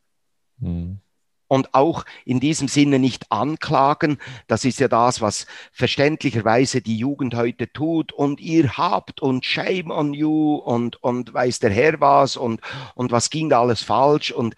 Mhm. 0.57 0.99
Und 1.47 1.73
auch 1.73 2.05
in 2.23 2.39
diesem 2.39 2.69
Sinne 2.69 2.97
nicht 2.97 3.29
anklagen. 3.29 4.19
Das 4.47 4.63
ist 4.63 4.79
ja 4.79 4.87
das, 4.87 5.19
was 5.19 5.47
verständlicherweise 5.73 6.81
die 6.81 6.97
Jugend 6.97 7.35
heute 7.35 7.71
tut. 7.71 8.13
Und 8.13 8.39
ihr 8.39 8.77
habt 8.77 9.21
und 9.21 9.45
shame 9.45 9.91
on 9.91 10.13
you 10.13 10.55
und, 10.55 11.03
und 11.03 11.33
weiß 11.33 11.59
der 11.59 11.71
Herr 11.71 11.99
was 11.99 12.37
und, 12.37 12.61
und 12.95 13.11
was 13.11 13.29
ging 13.29 13.49
da 13.49 13.59
alles 13.59 13.83
falsch. 13.83 14.31
Und 14.31 14.55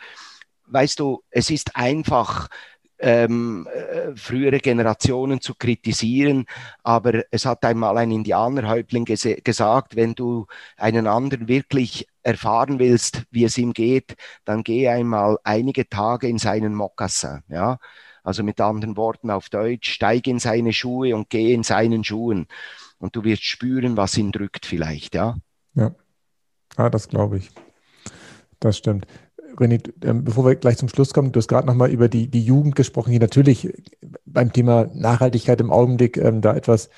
weißt 0.67 0.99
du, 0.99 1.23
es 1.32 1.49
ist 1.49 1.76
einfach 1.76 2.47
ähm, 2.99 3.67
äh, 3.67 4.15
frühere 4.15 4.60
Generationen 4.60 5.41
zu 5.41 5.56
kritisieren. 5.56 6.45
Aber 6.84 7.23
es 7.32 7.45
hat 7.45 7.65
einmal 7.65 7.97
ein 7.97 8.12
Indianerhäuptling 8.12 9.06
ges 9.06 9.27
gesagt, 9.43 9.95
wenn 9.95 10.15
du 10.15 10.47
einen 10.77 11.08
anderen 11.08 11.47
wirklich 11.47 12.08
erfahren 12.21 12.79
willst, 12.79 13.23
wie 13.32 13.43
es 13.43 13.58
ihm 13.58 13.73
geht, 13.73 14.15
dann 14.45 14.63
geh 14.63 14.88
einmal 14.88 15.38
einige 15.43 15.89
Tage 15.89 16.27
in 16.27 16.38
seinen 16.38 16.73
Mokassin. 16.73 17.43
Ja? 17.49 17.77
Also 18.23 18.43
mit 18.43 18.62
anderen 18.62 18.95
Worten 18.95 19.29
auf 19.29 19.49
Deutsch, 19.49 19.91
steig 19.91 20.27
in 20.27 20.39
seine 20.39 20.71
Schuhe 20.71 21.15
und 21.15 21.29
geh 21.29 21.53
in 21.53 21.63
seinen 21.63 22.03
Schuhen. 22.03 22.47
Und 22.99 23.15
du 23.17 23.25
wirst 23.25 23.43
spüren, 23.43 23.97
was 23.97 24.17
ihn 24.17 24.32
drückt 24.32 24.65
vielleicht, 24.65 25.13
ja. 25.15 25.36
Ja, 25.75 25.93
ah, 26.77 26.89
das 26.89 27.10
glaube 27.10 27.38
ich. 27.38 27.51
Das 28.62 28.77
stimmt. 28.77 29.06
René, 29.58 29.82
ähm, 30.04 30.24
bevor 30.24 30.46
wir 30.46 30.56
gleich 30.56 30.78
zum 30.78 30.89
Schluss 30.89 31.13
kommen, 31.13 31.32
du 31.32 31.39
hast 31.39 31.48
gerade 31.48 31.68
nochmal 31.68 31.92
über 31.92 32.10
die, 32.10 32.28
die 32.28 32.44
Jugend 32.44 32.76
gesprochen, 32.76 33.12
die 33.12 33.20
natürlich 33.20 33.72
beim 34.26 34.52
Thema 34.52 34.89
Nachhaltigkeit 34.94 35.62
im 35.62 35.72
Augenblick 35.72 36.18
ähm, 36.18 36.42
da 36.42 36.56
etwas 36.56 36.89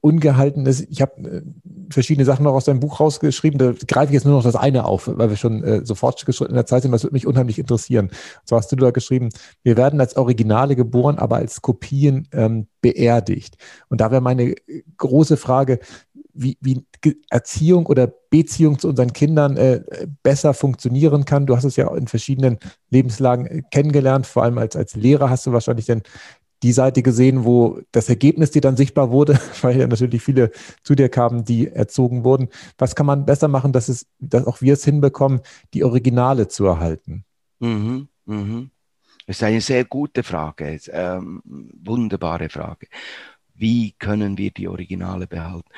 ungehalten 0.00 0.66
ist. 0.66 0.86
Ich 0.90 1.00
habe 1.00 1.22
äh, 1.22 1.42
verschiedene 1.90 2.24
Sachen 2.24 2.44
noch 2.44 2.52
aus 2.52 2.64
deinem 2.64 2.80
Buch 2.80 3.00
rausgeschrieben. 3.00 3.58
Da 3.58 3.72
greife 3.86 4.10
ich 4.10 4.14
jetzt 4.14 4.24
nur 4.24 4.34
noch 4.34 4.42
das 4.42 4.56
eine 4.56 4.84
auf, 4.84 5.10
weil 5.12 5.30
wir 5.30 5.36
schon 5.36 5.62
äh, 5.64 5.84
so 5.84 5.94
fortgeschritten 5.94 6.52
in 6.52 6.56
der 6.56 6.66
Zeit 6.66 6.82
sind. 6.82 6.92
Das 6.92 7.02
würde 7.02 7.14
mich 7.14 7.26
unheimlich 7.26 7.58
interessieren. 7.58 8.10
Zwar 8.44 8.58
hast 8.58 8.70
du 8.72 8.76
da 8.76 8.90
geschrieben, 8.90 9.30
wir 9.62 9.76
werden 9.76 10.00
als 10.00 10.16
Originale 10.16 10.76
geboren, 10.76 11.18
aber 11.18 11.36
als 11.36 11.62
Kopien 11.62 12.28
ähm, 12.32 12.66
beerdigt. 12.80 13.56
Und 13.88 14.00
da 14.00 14.10
wäre 14.10 14.20
meine 14.20 14.54
große 14.96 15.36
Frage, 15.36 15.80
wie, 16.40 16.56
wie 16.60 16.84
Erziehung 17.28 17.86
oder 17.86 18.06
Beziehung 18.06 18.78
zu 18.78 18.88
unseren 18.88 19.12
Kindern 19.12 19.56
äh, 19.56 19.82
besser 20.22 20.54
funktionieren 20.54 21.24
kann. 21.24 21.46
Du 21.46 21.56
hast 21.56 21.64
es 21.64 21.76
ja 21.76 21.94
in 21.94 22.08
verschiedenen 22.08 22.58
Lebenslagen 22.90 23.46
äh, 23.46 23.62
kennengelernt, 23.70 24.26
vor 24.26 24.42
allem 24.42 24.58
als, 24.58 24.76
als 24.76 24.94
Lehrer 24.94 25.30
hast 25.30 25.46
du 25.46 25.52
wahrscheinlich 25.52 25.86
dann 25.86 26.02
die 26.62 26.72
Seite 26.72 27.02
gesehen, 27.02 27.44
wo 27.44 27.80
das 27.90 28.08
Ergebnis 28.08 28.50
dir 28.50 28.60
dann 28.60 28.76
sichtbar 28.76 29.10
wurde, 29.10 29.38
weil 29.62 29.78
ja 29.78 29.86
natürlich 29.86 30.22
viele 30.22 30.50
zu 30.82 30.94
dir 30.94 31.08
kamen, 31.08 31.44
die 31.44 31.68
erzogen 31.68 32.24
wurden. 32.24 32.48
Was 32.78 32.94
kann 32.94 33.06
man 33.06 33.26
besser 33.26 33.48
machen, 33.48 33.72
dass, 33.72 33.88
es, 33.88 34.06
dass 34.18 34.46
auch 34.46 34.60
wir 34.60 34.74
es 34.74 34.84
hinbekommen, 34.84 35.40
die 35.74 35.84
Originale 35.84 36.48
zu 36.48 36.66
erhalten? 36.66 37.24
Mhm, 37.60 38.08
mhm. 38.26 38.70
Das 39.26 39.36
ist 39.36 39.42
eine 39.42 39.60
sehr 39.60 39.84
gute 39.84 40.22
Frage, 40.22 40.80
ähm, 40.90 41.42
wunderbare 41.44 42.48
Frage. 42.48 42.88
Wie 43.54 43.92
können 43.92 44.38
wir 44.38 44.50
die 44.50 44.68
Originale 44.68 45.26
behalten? 45.26 45.68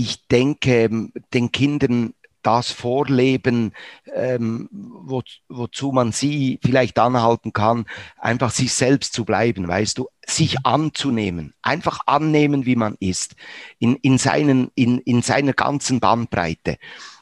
Ich 0.00 0.26
denke, 0.28 0.88
den 1.34 1.52
Kindern 1.52 2.14
das 2.42 2.70
vorleben, 2.70 3.74
ähm, 4.14 4.66
wo, 4.72 5.20
wozu 5.50 5.92
man 5.92 6.10
sie 6.12 6.58
vielleicht 6.64 6.98
anhalten 6.98 7.52
kann, 7.52 7.84
einfach 8.16 8.50
sich 8.50 8.72
selbst 8.72 9.12
zu 9.12 9.26
bleiben, 9.26 9.68
weißt 9.68 9.98
du, 9.98 10.08
sich 10.26 10.64
anzunehmen, 10.64 11.52
einfach 11.60 12.00
annehmen, 12.06 12.64
wie 12.64 12.76
man 12.76 12.96
ist, 12.98 13.36
in, 13.78 13.96
in, 13.96 14.16
seinen, 14.16 14.70
in, 14.74 15.00
in 15.00 15.20
seiner 15.20 15.52
ganzen 15.52 16.00
Bandbreite. 16.00 16.78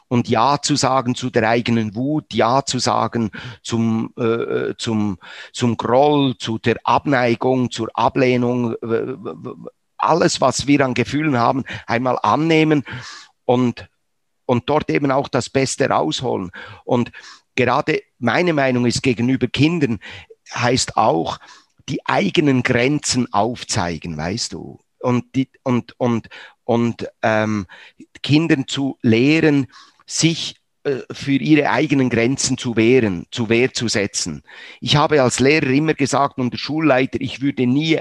Und 0.07 0.29
Ja 0.29 0.61
zu 0.61 0.77
sagen 0.77 1.15
zu 1.15 1.29
der 1.29 1.49
eigenen 1.49 1.95
Wut, 1.95 2.33
Ja 2.33 2.63
zu 2.63 2.79
sagen 2.79 3.29
zum, 3.61 4.13
äh, 4.17 4.73
zum, 4.77 5.19
zum 5.51 5.75
Groll, 5.75 6.37
zu 6.37 6.59
der 6.59 6.77
Abneigung, 6.85 7.71
zur 7.71 7.89
Ablehnung, 7.93 8.73
alles, 9.99 10.41
was 10.41 10.67
wir 10.67 10.85
an 10.85 10.93
Gefühlen 10.93 11.37
haben, 11.37 11.63
einmal 11.85 12.17
annehmen 12.21 12.83
und, 13.45 13.89
und 14.45 14.69
dort 14.69 14.89
eben 14.89 15.11
auch 15.11 15.27
das 15.27 15.49
Beste 15.49 15.89
rausholen. 15.89 16.51
Und 16.85 17.11
gerade 17.55 18.01
meine 18.17 18.53
Meinung 18.53 18.85
ist 18.85 19.03
gegenüber 19.03 19.47
Kindern, 19.47 19.99
heißt 20.53 20.97
auch, 20.97 21.39
die 21.89 22.05
eigenen 22.05 22.63
Grenzen 22.63 23.31
aufzeigen, 23.33 24.15
weißt 24.17 24.53
du? 24.53 24.79
Und, 24.99 25.35
die, 25.35 25.49
und, 25.63 25.99
und, 25.99 26.29
und 26.63 27.07
ähm, 27.21 27.67
Kindern 28.21 28.67
zu 28.67 28.97
lehren, 29.01 29.67
sich 30.05 30.55
äh, 30.83 31.01
für 31.11 31.31
ihre 31.31 31.69
eigenen 31.69 32.09
Grenzen 32.09 32.57
zu 32.57 32.75
wehren, 32.75 33.25
zu 33.31 33.49
Wehr 33.49 33.73
zu 33.73 33.87
setzen. 33.87 34.43
Ich 34.81 34.95
habe 34.95 35.21
als 35.21 35.39
Lehrer 35.39 35.67
immer 35.67 35.93
gesagt 35.93 36.37
und 36.37 36.53
der 36.53 36.57
Schulleiter, 36.57 37.19
ich 37.21 37.41
würde 37.41 37.65
nie 37.65 37.99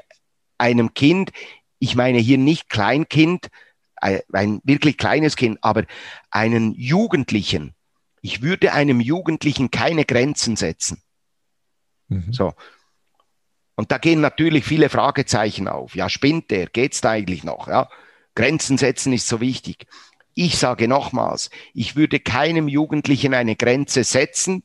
einem 0.58 0.94
Kind, 0.94 1.30
ich 1.78 1.96
meine 1.96 2.18
hier 2.18 2.38
nicht 2.38 2.68
Kleinkind, 2.68 3.48
ein 4.00 4.60
wirklich 4.64 4.96
kleines 4.96 5.36
Kind, 5.36 5.58
aber 5.62 5.84
einen 6.30 6.74
Jugendlichen, 6.74 7.74
ich 8.20 8.42
würde 8.42 8.72
einem 8.72 9.00
Jugendlichen 9.00 9.70
keine 9.70 10.04
Grenzen 10.04 10.56
setzen. 10.56 11.02
Mhm. 12.08 12.32
So. 12.32 12.54
Und 13.74 13.92
da 13.92 13.98
gehen 13.98 14.20
natürlich 14.20 14.64
viele 14.64 14.88
Fragezeichen 14.88 15.68
auf. 15.68 15.94
Ja, 15.94 16.08
spinnt 16.08 16.50
der? 16.50 16.66
Geht's 16.66 17.00
da 17.00 17.10
eigentlich 17.10 17.44
noch? 17.44 17.68
Ja, 17.68 17.88
Grenzen 18.34 18.76
setzen 18.78 19.12
ist 19.12 19.28
so 19.28 19.40
wichtig. 19.40 19.86
Ich 20.34 20.58
sage 20.58 20.88
nochmals, 20.88 21.50
ich 21.74 21.96
würde 21.96 22.20
keinem 22.20 22.68
Jugendlichen 22.68 23.34
eine 23.34 23.56
Grenze 23.56 24.04
setzen, 24.04 24.62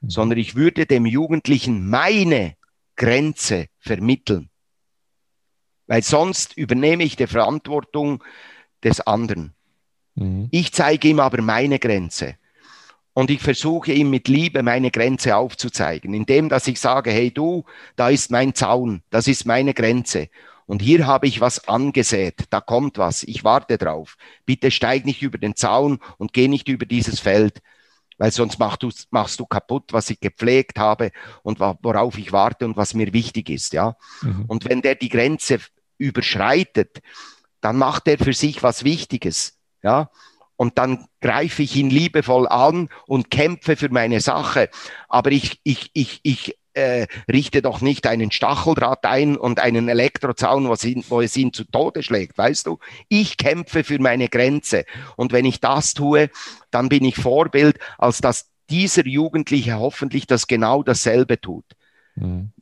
mhm. 0.00 0.10
sondern 0.10 0.38
ich 0.38 0.54
würde 0.54 0.86
dem 0.86 1.06
Jugendlichen 1.06 1.88
meine 1.88 2.56
Grenze 2.96 3.66
vermitteln. 3.78 4.50
Weil 5.86 6.02
sonst 6.02 6.56
übernehme 6.56 7.04
ich 7.04 7.16
die 7.16 7.26
Verantwortung 7.26 8.22
des 8.82 9.00
anderen. 9.00 9.54
Mhm. 10.14 10.48
Ich 10.50 10.72
zeige 10.72 11.08
ihm 11.08 11.20
aber 11.20 11.42
meine 11.42 11.78
Grenze. 11.78 12.36
Und 13.12 13.30
ich 13.30 13.40
versuche 13.40 13.92
ihm 13.92 14.10
mit 14.10 14.28
Liebe 14.28 14.62
meine 14.62 14.90
Grenze 14.90 15.36
aufzuzeigen, 15.36 16.12
indem 16.12 16.50
dass 16.50 16.66
ich 16.66 16.78
sage, 16.78 17.10
hey 17.10 17.30
du, 17.30 17.64
da 17.96 18.10
ist 18.10 18.30
mein 18.30 18.54
Zaun, 18.54 19.02
das 19.08 19.26
ist 19.26 19.46
meine 19.46 19.72
Grenze. 19.72 20.28
Und 20.66 20.82
hier 20.82 21.06
habe 21.06 21.26
ich 21.26 21.40
was 21.40 21.68
angesät. 21.68 22.44
Da 22.50 22.60
kommt 22.60 22.98
was. 22.98 23.22
Ich 23.22 23.44
warte 23.44 23.78
drauf. 23.78 24.16
Bitte 24.44 24.70
steig 24.70 25.06
nicht 25.06 25.22
über 25.22 25.38
den 25.38 25.54
Zaun 25.54 26.00
und 26.18 26.32
geh 26.32 26.48
nicht 26.48 26.68
über 26.68 26.84
dieses 26.84 27.20
Feld, 27.20 27.62
weil 28.18 28.30
sonst 28.30 28.58
machst 28.58 28.82
du, 28.82 28.90
machst 29.10 29.40
du 29.40 29.46
kaputt, 29.46 29.92
was 29.92 30.10
ich 30.10 30.20
gepflegt 30.20 30.78
habe 30.78 31.10
und 31.42 31.60
worauf 31.60 32.18
ich 32.18 32.32
warte 32.32 32.64
und 32.64 32.76
was 32.76 32.94
mir 32.94 33.12
wichtig 33.12 33.50
ist, 33.50 33.72
ja. 33.72 33.96
Mhm. 34.22 34.44
Und 34.46 34.64
wenn 34.64 34.82
der 34.82 34.94
die 34.94 35.08
Grenze 35.08 35.58
überschreitet, 35.98 37.00
dann 37.60 37.76
macht 37.76 38.08
er 38.08 38.18
für 38.18 38.32
sich 38.32 38.62
was 38.62 38.84
Wichtiges, 38.84 39.58
ja. 39.82 40.10
Und 40.58 40.78
dann 40.78 41.06
greife 41.20 41.62
ich 41.62 41.76
ihn 41.76 41.90
liebevoll 41.90 42.48
an 42.48 42.88
und 43.06 43.30
kämpfe 43.30 43.76
für 43.76 43.90
meine 43.90 44.20
Sache. 44.20 44.70
Aber 45.06 45.30
ich, 45.30 45.60
ich, 45.64 45.90
ich, 45.92 46.20
ich 46.22 46.58
äh, 46.76 47.06
richte 47.30 47.62
doch 47.62 47.80
nicht 47.80 48.06
einen 48.06 48.30
Stacheldraht 48.30 49.04
ein 49.04 49.36
und 49.36 49.60
einen 49.60 49.88
Elektrozaun, 49.88 50.68
was 50.68 50.84
ihn, 50.84 51.02
wo 51.08 51.20
es 51.22 51.36
ihn 51.36 51.52
zu 51.52 51.64
Tode 51.64 52.02
schlägt, 52.02 52.36
weißt 52.36 52.66
du? 52.66 52.78
Ich 53.08 53.38
kämpfe 53.38 53.82
für 53.82 53.98
meine 53.98 54.28
Grenze. 54.28 54.84
Und 55.16 55.32
wenn 55.32 55.46
ich 55.46 55.60
das 55.60 55.94
tue, 55.94 56.30
dann 56.70 56.88
bin 56.88 57.04
ich 57.04 57.16
Vorbild, 57.16 57.78
als 57.96 58.20
dass 58.20 58.50
dieser 58.68 59.06
Jugendliche 59.06 59.78
hoffentlich 59.78 60.26
das 60.26 60.46
genau 60.46 60.82
dasselbe 60.82 61.40
tut. 61.40 61.64
Mhm. 62.14 62.52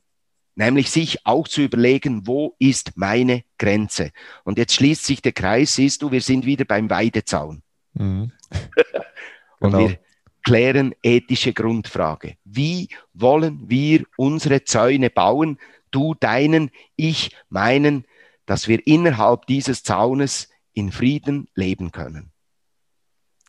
Nämlich 0.55 0.89
sich 0.89 1.25
auch 1.25 1.49
zu 1.49 1.61
überlegen, 1.61 2.25
wo 2.25 2.55
ist 2.57 2.93
meine 2.95 3.43
Grenze? 3.57 4.11
Und 4.45 4.57
jetzt 4.57 4.75
schließt 4.75 5.05
sich 5.05 5.21
der 5.21 5.33
Kreis, 5.33 5.75
siehst 5.75 6.01
du, 6.01 6.11
wir 6.11 6.21
sind 6.21 6.45
wieder 6.45 6.63
beim 6.63 6.89
Weidezaun. 6.89 7.61
Mhm. 7.93 8.31
und 9.59 9.71
genau. 9.71 9.79
wir 9.79 9.99
klären 10.45 10.93
ethische 11.03 11.51
Grundfrage. 11.53 12.37
Wie 12.45 12.87
wollen 13.13 13.65
wir 13.67 14.05
unsere 14.15 14.63
Zäune 14.63 15.09
bauen? 15.09 15.57
Du 15.91 16.13
deinen, 16.13 16.71
ich 16.95 17.35
meinen, 17.49 18.05
dass 18.45 18.67
wir 18.67 18.85
innerhalb 18.85 19.47
dieses 19.47 19.83
Zaunes 19.83 20.49
in 20.73 20.91
Frieden 20.91 21.47
leben 21.55 21.91
können. 21.91 22.31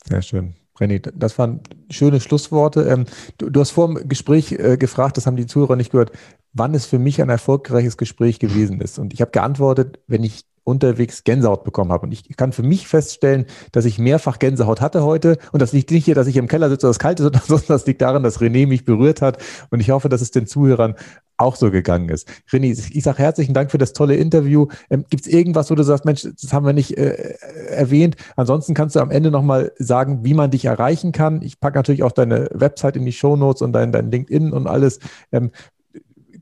Sehr 0.09 0.23
schön. 0.23 0.55
René, 0.79 1.01
das 1.15 1.39
waren 1.39 1.61
schöne 1.91 2.21
Schlussworte. 2.21 2.83
Ähm, 2.83 3.07
du, 3.39 3.51
du, 3.51 3.61
hast 3.61 3.71
vor 3.71 3.89
dem 3.89 4.09
Gespräch 4.09 4.53
äh, 4.53 4.77
gefragt, 4.77 5.17
das 5.17 5.27
haben 5.27 5.37
die 5.37 5.47
Zuhörer 5.47 5.77
nicht 5.77 5.91
gehört, 5.91 6.13
wann 6.53 6.75
es 6.75 6.87
für 6.87 6.99
mich 6.99 7.21
ein 7.21 7.29
erfolgreiches 7.29 7.97
Gespräch 7.97 8.39
gewesen 8.39 8.81
ist. 8.81 8.99
Und 8.99 9.13
ich 9.13 9.21
habe 9.21 9.31
geantwortet, 9.31 10.01
wenn 10.07 10.25
ich 10.25 10.45
unterwegs 10.67 11.23
Gänsehaut 11.23 11.63
bekommen 11.63 11.93
habe. 11.93 12.07
Und 12.07 12.13
ich 12.13 12.37
kann 12.37 12.53
für 12.53 12.65
mich 12.65 12.89
feststellen, 12.89 13.47
dass 13.71 13.85
ich 13.85 13.99
mehrfach 13.99 14.41
Gänsehaut 14.41 14.81
hatte 14.81 15.05
heute. 15.05 15.39
Und 15.53 15.63
das 15.63 15.73
liegt 15.73 15.93
nicht 15.93 16.05
hier, 16.05 16.17
dass 16.17 16.27
ich 16.27 16.37
im 16.37 16.49
Keller 16.49 16.69
sitze 16.69 16.87
oder 16.87 16.91
es 16.91 16.99
kalt 16.99 17.21
ist, 17.21 17.47
sondern 17.47 17.67
das 17.69 17.87
liegt 17.87 18.03
daran, 18.03 18.25
dass 18.25 18.41
René 18.41 18.67
mich 18.67 18.85
berührt 18.85 19.23
hat. 19.23 19.41
Und 19.71 19.79
ich 19.79 19.91
hoffe, 19.91 20.09
dass 20.09 20.21
es 20.21 20.33
den 20.33 20.49
Zuhörern 20.49 20.97
auch 21.37 21.55
so 21.55 21.71
gegangen 21.71 22.09
ist. 22.09 22.29
René, 22.51 22.73
ich 22.93 23.05
sage 23.05 23.19
herzlichen 23.19 23.55
Dank 23.55 23.71
für 23.71 23.79
das 23.79 23.93
tolle 23.93 24.17
Interview. 24.17 24.67
Ähm, 24.91 25.05
Gibt 25.09 25.27
es 25.27 25.33
irgendwas, 25.33 25.71
wo 25.71 25.77
du 25.77 25.85
sagst, 25.85 26.05
Mensch, 26.05 26.23
das 26.23 26.53
haben 26.53 26.67
wir 26.67 26.73
nicht 26.73 26.99
äh, 26.99 27.37
erwähnt? 27.69 28.17
Ansonsten 28.35 28.75
kannst 28.75 28.97
du 28.97 29.01
am 29.01 29.13
Ende 29.13 29.31
nochmal 29.31 29.73
sagen, 29.79 30.25
wie 30.25 30.35
man 30.35 30.51
dich 30.51 30.65
erreichen 30.65 31.13
kann. 31.13 31.43
Ich 31.43 31.61
packe 31.61 31.79
natürlich 31.79 32.03
auch 32.03 32.13
deine 32.13 32.49
Website 32.53 32.97
in 32.97 33.05
die 33.05 33.13
Show 33.13 33.37
Notes 33.37 33.63
und 33.63 33.73
dein, 33.73 33.93
dein 33.93 34.11
LinkedIn 34.11 34.53
und 34.53 34.67
alles. 34.67 34.99
Ähm, 35.31 35.53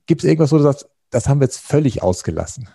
Gibt 0.07 0.23
es 0.23 0.29
irgendwas, 0.29 0.51
wo 0.51 0.57
du 0.57 0.63
sagst, 0.63 0.89
das 1.11 1.29
haben 1.29 1.41
wir 1.41 1.45
jetzt 1.47 1.59
völlig 1.59 2.03
ausgelassen? 2.03 2.69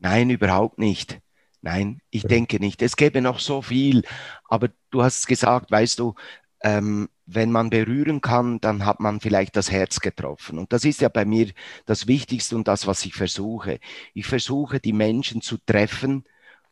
Nein, 0.00 0.30
überhaupt 0.30 0.78
nicht. 0.78 1.20
Nein, 1.62 2.00
ich 2.10 2.22
denke 2.22 2.58
nicht. 2.58 2.80
Es 2.82 2.96
gäbe 2.96 3.20
noch 3.20 3.38
so 3.38 3.60
viel, 3.60 4.02
aber 4.48 4.70
du 4.90 5.02
hast 5.02 5.26
gesagt, 5.26 5.70
weißt 5.70 5.98
du, 5.98 6.14
ähm, 6.62 7.08
wenn 7.26 7.52
man 7.52 7.70
berühren 7.70 8.20
kann, 8.20 8.60
dann 8.60 8.84
hat 8.84 8.98
man 8.98 9.20
vielleicht 9.20 9.56
das 9.56 9.70
Herz 9.70 10.00
getroffen. 10.00 10.58
Und 10.58 10.72
das 10.72 10.84
ist 10.84 11.00
ja 11.00 11.08
bei 11.08 11.24
mir 11.24 11.52
das 11.86 12.06
Wichtigste 12.06 12.56
und 12.56 12.66
das, 12.66 12.86
was 12.86 13.04
ich 13.04 13.14
versuche. 13.14 13.78
Ich 14.14 14.26
versuche, 14.26 14.80
die 14.80 14.92
Menschen 14.92 15.42
zu 15.42 15.58
treffen, 15.58 16.24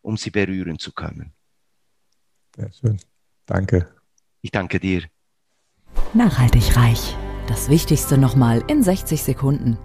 um 0.03 0.17
sie 0.17 0.31
berühren 0.31 0.79
zu 0.79 0.93
können. 0.93 1.33
Sehr 2.57 2.73
schön. 2.73 3.01
Danke. 3.47 3.89
Ich 4.41 4.51
danke 4.51 4.81
dir. 4.81 5.05
Nachhaltig 6.13 6.77
reich. 6.77 7.15
Das 7.47 7.71
Wichtigste 7.71 8.19
nochmal 8.19 8.63
in 8.69 8.83
60 8.83 9.23
Sekunden. 9.23 9.79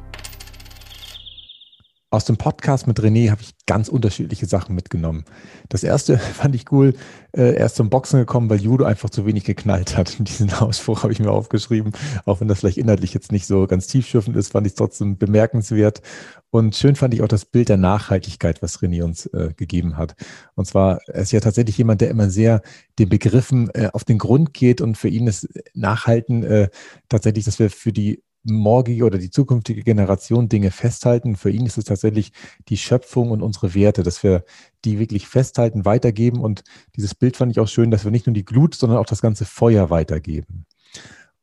Aus 2.13 2.25
dem 2.25 2.37
Podcast 2.37 2.85
mit 2.85 2.99
René 2.99 3.31
habe 3.31 3.41
ich 3.41 3.55
ganz 3.65 3.87
unterschiedliche 3.87 4.45
Sachen 4.45 4.75
mitgenommen. 4.75 5.25
Das 5.69 5.83
erste 5.83 6.19
fand 6.19 6.53
ich 6.53 6.71
cool. 6.71 6.93
Äh, 7.31 7.55
er 7.55 7.65
ist 7.65 7.75
zum 7.75 7.89
Boxen 7.89 8.19
gekommen, 8.19 8.51
weil 8.51 8.61
Judo 8.61 8.85
einfach 8.85 9.09
zu 9.09 9.25
wenig 9.25 9.45
geknallt 9.45 9.97
hat. 9.97 10.17
Diesen 10.27 10.53
Ausspruch 10.53 11.01
habe 11.01 11.11
ich 11.11 11.17
mir 11.17 11.31
aufgeschrieben. 11.31 11.91
Auch 12.25 12.39
wenn 12.39 12.47
das 12.47 12.59
vielleicht 12.59 12.77
inhaltlich 12.77 13.15
jetzt 13.15 13.31
nicht 13.31 13.47
so 13.47 13.65
ganz 13.65 13.87
tiefschürfend 13.87 14.37
ist, 14.37 14.51
fand 14.51 14.67
ich 14.67 14.73
es 14.73 14.77
trotzdem 14.77 15.17
bemerkenswert. 15.17 16.03
Und 16.51 16.75
schön 16.75 16.95
fand 16.95 17.15
ich 17.15 17.23
auch 17.23 17.27
das 17.27 17.45
Bild 17.45 17.69
der 17.69 17.77
Nachhaltigkeit, 17.77 18.61
was 18.61 18.81
René 18.81 19.03
uns 19.03 19.25
äh, 19.25 19.51
gegeben 19.57 19.97
hat. 19.97 20.13
Und 20.53 20.67
zwar, 20.67 20.99
er 21.07 21.23
ist 21.23 21.31
ja 21.31 21.39
tatsächlich 21.39 21.79
jemand, 21.79 22.01
der 22.01 22.11
immer 22.11 22.29
sehr 22.29 22.61
den 22.99 23.09
Begriffen 23.09 23.71
äh, 23.73 23.89
auf 23.91 24.03
den 24.03 24.19
Grund 24.19 24.53
geht 24.53 24.81
und 24.81 24.99
für 24.99 25.09
ihn 25.09 25.25
ist 25.25 25.49
Nachhalten 25.73 26.43
äh, 26.43 26.69
tatsächlich, 27.09 27.45
dass 27.45 27.57
wir 27.57 27.71
für 27.71 27.91
die 27.91 28.21
morgige 28.43 29.05
oder 29.05 29.17
die 29.17 29.29
zukünftige 29.29 29.83
Generation 29.83 30.49
Dinge 30.49 30.71
festhalten. 30.71 31.35
Für 31.35 31.49
ihn 31.49 31.65
ist 31.65 31.77
es 31.77 31.85
tatsächlich 31.85 32.31
die 32.67 32.77
Schöpfung 32.77 33.31
und 33.31 33.41
unsere 33.41 33.73
Werte, 33.73 34.03
dass 34.03 34.23
wir 34.23 34.43
die 34.85 34.99
wirklich 34.99 35.27
festhalten, 35.27 35.85
weitergeben. 35.85 36.41
Und 36.41 36.63
dieses 36.95 37.15
Bild 37.15 37.37
fand 37.37 37.51
ich 37.51 37.59
auch 37.59 37.67
schön, 37.67 37.91
dass 37.91 38.03
wir 38.03 38.11
nicht 38.11 38.27
nur 38.27 38.33
die 38.33 38.45
Glut, 38.45 38.75
sondern 38.75 38.99
auch 38.99 39.05
das 39.05 39.21
ganze 39.21 39.45
Feuer 39.45 39.89
weitergeben. 39.89 40.65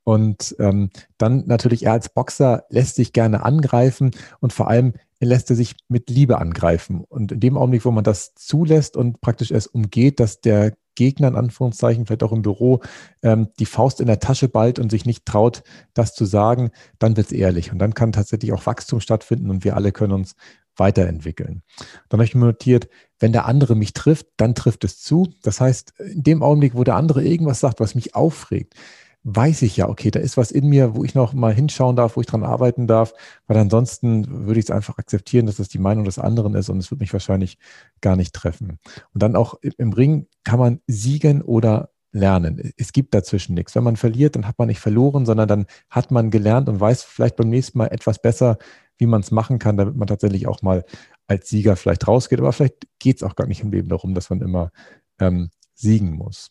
Und 0.05 0.57
ähm, 0.59 0.91
dann 1.19 1.45
natürlich, 1.47 1.85
er 1.85 1.93
als 1.93 2.09
Boxer 2.09 2.65
lässt 2.69 2.97
sich 2.97 3.13
gerne 3.13 3.45
angreifen 3.45 4.11
und 4.41 4.53
vor 4.53 4.69
allem 4.69 4.95
lässt 5.21 5.51
er 5.51 5.57
sich 5.57 5.77
mit 5.89 6.09
Liebe 6.09 6.39
angreifen. 6.39 7.05
Und 7.07 7.33
in 7.33 7.41
dem 7.41 7.57
Augenblick, 7.57 7.85
wo 7.85 7.91
man 7.91 8.05
das 8.05 8.35
zulässt 8.35 8.97
und 8.97 9.21
praktisch 9.21 9.51
es 9.51 9.67
umgeht, 9.67 10.19
dass 10.19 10.41
der 10.41 10.75
Gegner, 10.95 11.29
in 11.29 11.37
Anführungszeichen, 11.37 12.07
vielleicht 12.07 12.23
auch 12.23 12.33
im 12.33 12.43
Büro, 12.43 12.81
ähm, 13.23 13.49
die 13.59 13.67
Faust 13.67 14.01
in 14.01 14.07
der 14.07 14.21
Tasche 14.21 14.49
ballt 14.49 14.79
und 14.79 14.91
sich 14.91 15.05
nicht 15.07 15.25
traut, 15.27 15.63
das 15.95 16.15
zu 16.15 16.25
sagen, 16.25 16.71
dann 16.99 17.17
wird 17.17 17.29
es 17.29 17.33
ehrlich. 17.33 17.73
Und 17.73 17.79
dann 17.79 17.95
kann 17.95 18.13
tatsächlich 18.13 18.53
auch 18.53 18.67
Wachstum 18.67 19.01
stattfinden 19.01 19.51
und 19.51 19.65
wir 19.65 19.77
alle 19.77 19.93
können 19.93 20.13
uns 20.13 20.35
weiterentwickeln. 20.77 21.63
Dann 22.09 22.19
habe 22.19 22.25
ich 22.25 22.35
mir 22.35 22.47
notiert, 22.47 22.89
wenn 23.19 23.33
der 23.33 23.47
andere 23.47 23.77
mich 23.77 23.93
trifft, 23.93 24.27
dann 24.37 24.55
trifft 24.55 24.85
es 24.85 25.01
zu. 25.01 25.33
Das 25.43 25.61
heißt, 25.61 25.95
in 25.99 26.23
dem 26.23 26.43
Augenblick, 26.43 26.75
wo 26.75 26.85
der 26.85 26.97
andere 26.97 27.23
irgendwas 27.23 27.61
sagt, 27.61 27.81
was 27.81 27.95
mich 27.95 28.15
aufregt, 28.15 28.75
weiß 29.23 29.63
ich 29.63 29.77
ja, 29.77 29.89
okay, 29.89 30.11
da 30.11 30.21
ist 30.21 30.37
was 30.37 30.51
in 30.51 30.69
mir, 30.69 30.95
wo 30.95 31.05
ich 31.05 31.15
noch 31.15 31.35
mal 31.35 31.53
hinschauen 31.53 31.97
darf, 31.97 32.17
wo 32.17 32.21
ich 32.21 32.27
dran 32.27 32.43
arbeiten 32.43 32.87
darf, 32.87 33.13
weil 33.47 33.59
ansonsten 33.59 34.47
würde 34.47 34.61
ich 34.61 34.67
es 34.67 34.71
einfach 34.71 34.99
akzeptieren, 34.99 35.47
dass 35.47 35.57
das 35.57 35.69
die 35.69 35.79
Meinung 35.79 36.05
des 36.05 36.19
anderen 36.19 36.55
ist 36.55 36.71
und 36.71 36.79
es 36.79 36.91
wird 36.91 37.01
mich 37.01 37.13
wahrscheinlich 37.13 37.59
gar 38.01 38.17
nicht 38.17 38.35
treffen. 38.35 38.79
Und 39.13 39.23
dann 39.23 39.37
auch 39.37 39.55
im 39.63 39.93
Ring 39.93 40.27
kann 40.45 40.59
man 40.59 40.81
siegen 40.87 41.43
oder 41.43 41.91
lernen. 42.13 42.73
Es 42.77 42.93
gibt 42.93 43.15
dazwischen 43.15 43.55
nichts. 43.55 43.75
Wenn 43.75 43.85
man 43.85 43.97
verliert, 43.97 44.37
dann 44.37 44.47
hat 44.47 44.59
man 44.59 44.69
nicht 44.69 44.81
verloren, 44.81 45.27
sondern 45.27 45.49
dann 45.49 45.67
hat 45.91 46.11
man 46.11 46.31
gelernt 46.31 46.69
und 46.69 46.81
weiß 46.81 47.03
vielleicht 47.03 47.37
beim 47.37 47.49
nächsten 47.49 47.79
Mal 47.79 47.87
etwas 47.87 48.21
besser, 48.21 48.59
wie 48.99 49.07
man 49.07 49.21
es 49.21 49.31
machen 49.31 49.59
kann, 49.59 49.77
damit 49.77 49.97
man 49.97 50.09
tatsächlich 50.09 50.47
auch 50.47 50.63
mal 50.63 50.85
als 51.27 51.49
Sieger 51.49 51.77
vielleicht 51.77 52.09
rausgeht. 52.09 52.41
Aber 52.41 52.53
vielleicht 52.53 52.87
geht 52.99 53.17
es 53.17 53.23
auch 53.23 53.37
gar 53.37 53.47
nicht 53.47 53.63
im 53.63 53.71
Leben 53.71 53.89
darum, 53.89 54.15
dass 54.15 54.31
man 54.31 54.41
immer 54.41 54.73
ähm, 55.21 55.51
siegen 55.75 56.13
muss. 56.13 56.51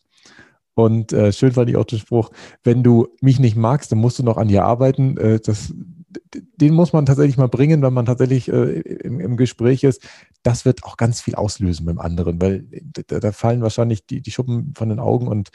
Und 0.74 1.12
äh, 1.12 1.32
schön 1.32 1.52
fand 1.52 1.68
ich 1.68 1.76
auch 1.76 1.84
den 1.84 1.98
Spruch, 1.98 2.30
wenn 2.62 2.82
du 2.82 3.08
mich 3.20 3.38
nicht 3.38 3.56
magst, 3.56 3.92
dann 3.92 3.98
musst 3.98 4.18
du 4.18 4.22
noch 4.22 4.36
an 4.36 4.48
dir 4.48 4.64
arbeiten. 4.64 5.16
Äh, 5.16 5.40
das, 5.40 5.74
den 6.32 6.74
muss 6.74 6.92
man 6.92 7.06
tatsächlich 7.06 7.36
mal 7.36 7.48
bringen, 7.48 7.82
wenn 7.82 7.92
man 7.92 8.06
tatsächlich 8.06 8.48
äh, 8.48 8.80
im, 8.80 9.20
im, 9.20 9.36
Gespräch 9.36 9.84
ist. 9.84 10.02
Das 10.42 10.64
wird 10.64 10.84
auch 10.84 10.96
ganz 10.96 11.20
viel 11.20 11.34
auslösen 11.34 11.86
beim 11.86 11.98
anderen, 11.98 12.40
weil 12.40 12.64
da, 13.06 13.20
da 13.20 13.32
fallen 13.32 13.62
wahrscheinlich 13.62 14.06
die, 14.06 14.20
die 14.20 14.30
Schuppen 14.30 14.74
von 14.76 14.88
den 14.88 14.98
Augen 14.98 15.28
und 15.28 15.50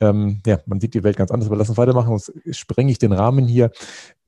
ähm, 0.00 0.40
ja, 0.46 0.58
man 0.66 0.80
sieht 0.80 0.94
die 0.94 1.04
Welt 1.04 1.16
ganz 1.16 1.30
anders. 1.30 1.48
Aber 1.48 1.56
lass 1.56 1.68
uns 1.68 1.78
weitermachen, 1.78 2.16
sonst 2.18 2.32
sprenge 2.56 2.90
ich 2.90 2.98
den 2.98 3.12
Rahmen 3.12 3.46
hier. 3.46 3.70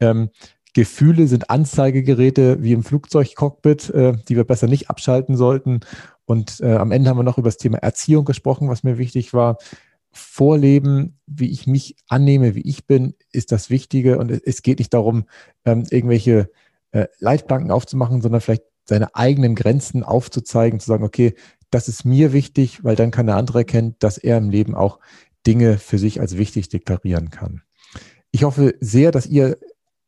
Ähm, 0.00 0.30
Gefühle 0.74 1.26
sind 1.26 1.50
Anzeigegeräte 1.50 2.62
wie 2.62 2.72
im 2.72 2.82
Flugzeugcockpit, 2.82 3.90
äh, 3.90 4.12
die 4.28 4.36
wir 4.36 4.44
besser 4.44 4.66
nicht 4.66 4.90
abschalten 4.90 5.36
sollten. 5.36 5.80
Und 6.24 6.60
äh, 6.60 6.76
am 6.76 6.92
Ende 6.92 7.10
haben 7.10 7.18
wir 7.18 7.24
noch 7.24 7.38
über 7.38 7.48
das 7.48 7.58
Thema 7.58 7.78
Erziehung 7.78 8.24
gesprochen, 8.24 8.68
was 8.68 8.82
mir 8.82 8.98
wichtig 8.98 9.34
war 9.34 9.58
vorleben, 10.12 11.18
wie 11.26 11.50
ich 11.50 11.66
mich 11.66 11.96
annehme, 12.08 12.54
wie 12.54 12.68
ich 12.68 12.86
bin, 12.86 13.14
ist 13.32 13.52
das 13.52 13.70
Wichtige. 13.70 14.18
Und 14.18 14.30
es 14.30 14.62
geht 14.62 14.78
nicht 14.78 14.94
darum, 14.94 15.24
ähm, 15.64 15.84
irgendwelche 15.90 16.50
äh, 16.92 17.06
Leitplanken 17.18 17.70
aufzumachen, 17.70 18.20
sondern 18.20 18.40
vielleicht 18.40 18.64
seine 18.84 19.14
eigenen 19.14 19.54
Grenzen 19.54 20.02
aufzuzeigen, 20.02 20.80
zu 20.80 20.86
sagen, 20.86 21.04
okay, 21.04 21.34
das 21.70 21.88
ist 21.88 22.04
mir 22.04 22.32
wichtig, 22.32 22.84
weil 22.84 22.96
dann 22.96 23.10
kann 23.10 23.26
der 23.26 23.36
andere 23.36 23.60
erkennen, 23.60 23.96
dass 23.98 24.18
er 24.18 24.36
im 24.38 24.50
Leben 24.50 24.74
auch 24.74 24.98
Dinge 25.46 25.78
für 25.78 25.98
sich 25.98 26.20
als 26.20 26.36
wichtig 26.36 26.68
deklarieren 26.68 27.30
kann. 27.30 27.62
Ich 28.30 28.44
hoffe 28.44 28.74
sehr, 28.80 29.10
dass 29.10 29.26
ihr 29.26 29.58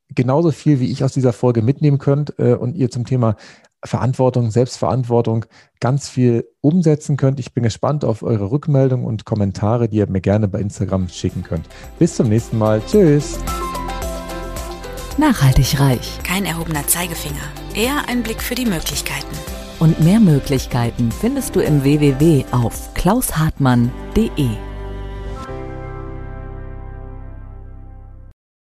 genauso 0.08 0.50
viel 0.50 0.80
wie 0.80 0.90
ich 0.90 1.04
aus 1.04 1.12
dieser 1.12 1.32
Folge 1.32 1.62
mitnehmen 1.62 1.98
könnt 1.98 2.34
äh, 2.38 2.54
und 2.54 2.76
ihr 2.76 2.90
zum 2.90 3.04
Thema 3.04 3.36
Verantwortung, 3.84 4.50
Selbstverantwortung 4.50 5.44
ganz 5.78 6.08
viel 6.08 6.48
umsetzen 6.60 7.16
könnt. 7.16 7.38
Ich 7.38 7.52
bin 7.52 7.62
gespannt 7.62 8.04
auf 8.04 8.22
eure 8.22 8.50
Rückmeldungen 8.50 9.04
und 9.04 9.24
Kommentare, 9.24 9.88
die 9.88 9.98
ihr 9.98 10.08
mir 10.08 10.22
gerne 10.22 10.48
bei 10.48 10.60
Instagram 10.60 11.08
schicken 11.08 11.42
könnt. 11.42 11.68
Bis 11.98 12.16
zum 12.16 12.28
nächsten 12.28 12.58
Mal. 12.58 12.80
Tschüss. 12.86 13.38
Nachhaltig 15.18 15.78
reich. 15.78 16.18
Kein 16.24 16.44
erhobener 16.44 16.86
Zeigefinger. 16.86 17.34
Eher 17.74 18.08
ein 18.08 18.22
Blick 18.22 18.42
für 18.42 18.54
die 18.54 18.66
Möglichkeiten. 18.66 19.36
Und 19.78 20.00
mehr 20.00 20.20
Möglichkeiten 20.20 21.12
findest 21.12 21.54
du 21.54 21.60
im 21.60 21.82
www 21.84 22.44
auf 22.52 22.94
klaushartmann.de. 22.94 24.48